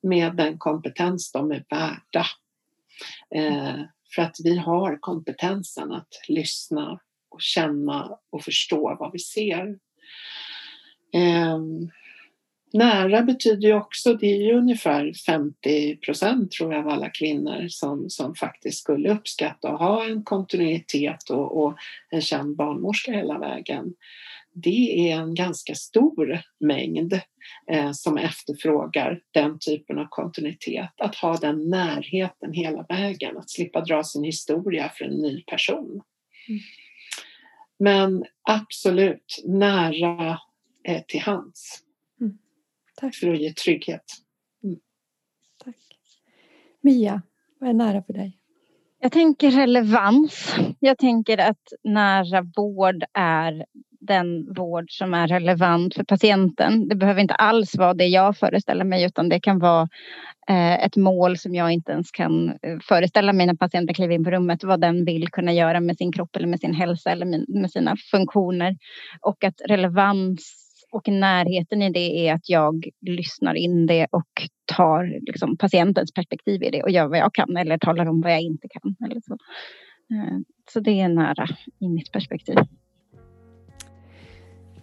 [0.03, 2.27] med den kompetens de är värda.
[3.35, 3.81] Eh,
[4.15, 9.79] för att vi har kompetensen att lyssna och känna och förstå vad vi ser.
[11.15, 11.59] Eh,
[12.77, 17.67] nära betyder ju också, det är ju ungefär 50 procent tror jag av alla kvinnor
[17.69, 21.77] som, som faktiskt skulle uppskatta att ha en kontinuitet och, och
[22.11, 23.95] en känd barnmorska hela vägen
[24.63, 27.21] det är en ganska stor mängd
[27.71, 30.91] eh, som efterfrågar den typen av kontinuitet.
[30.97, 36.03] Att ha den närheten hela vägen, att slippa dra sin historia för en ny person.
[36.49, 36.61] Mm.
[37.79, 40.39] Men absolut nära
[40.89, 41.86] eh, till hands.
[42.97, 43.15] Tack.
[43.15, 44.05] För att ge trygghet.
[44.65, 44.79] Mm.
[45.65, 45.77] Tack.
[46.81, 47.23] Mia,
[47.59, 48.39] vad är nära för dig?
[49.01, 50.55] Jag tänker relevans.
[50.81, 53.65] Jag tänker att nära vård är
[54.01, 56.89] den vård som är relevant för patienten.
[56.89, 59.89] Det behöver inte alls vara det jag föreställer mig utan det kan vara
[60.49, 64.25] eh, ett mål som jag inte ens kan eh, föreställa mig när patienten kliver in
[64.25, 67.61] på rummet vad den vill kunna göra med sin kropp eller med sin hälsa eller
[67.61, 68.77] med sina funktioner.
[69.21, 74.31] Och att relevans och närheten i det är att jag lyssnar in det och
[74.77, 78.33] tar liksom, patientens perspektiv i det och gör vad jag kan eller talar om vad
[78.33, 78.97] jag inte kan.
[79.05, 79.33] Eller så.
[80.15, 80.39] Eh,
[80.73, 81.47] så det är nära
[81.81, 82.57] i mitt perspektiv.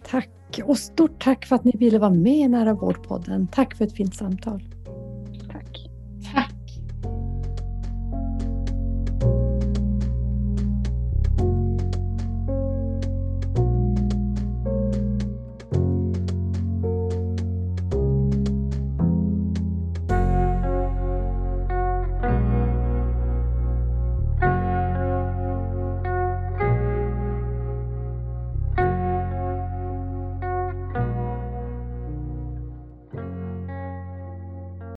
[0.02, 3.48] Tack och stort tack för att ni ville vara med i Nära vårdpodden.
[3.52, 4.62] Tack för ett fint samtal.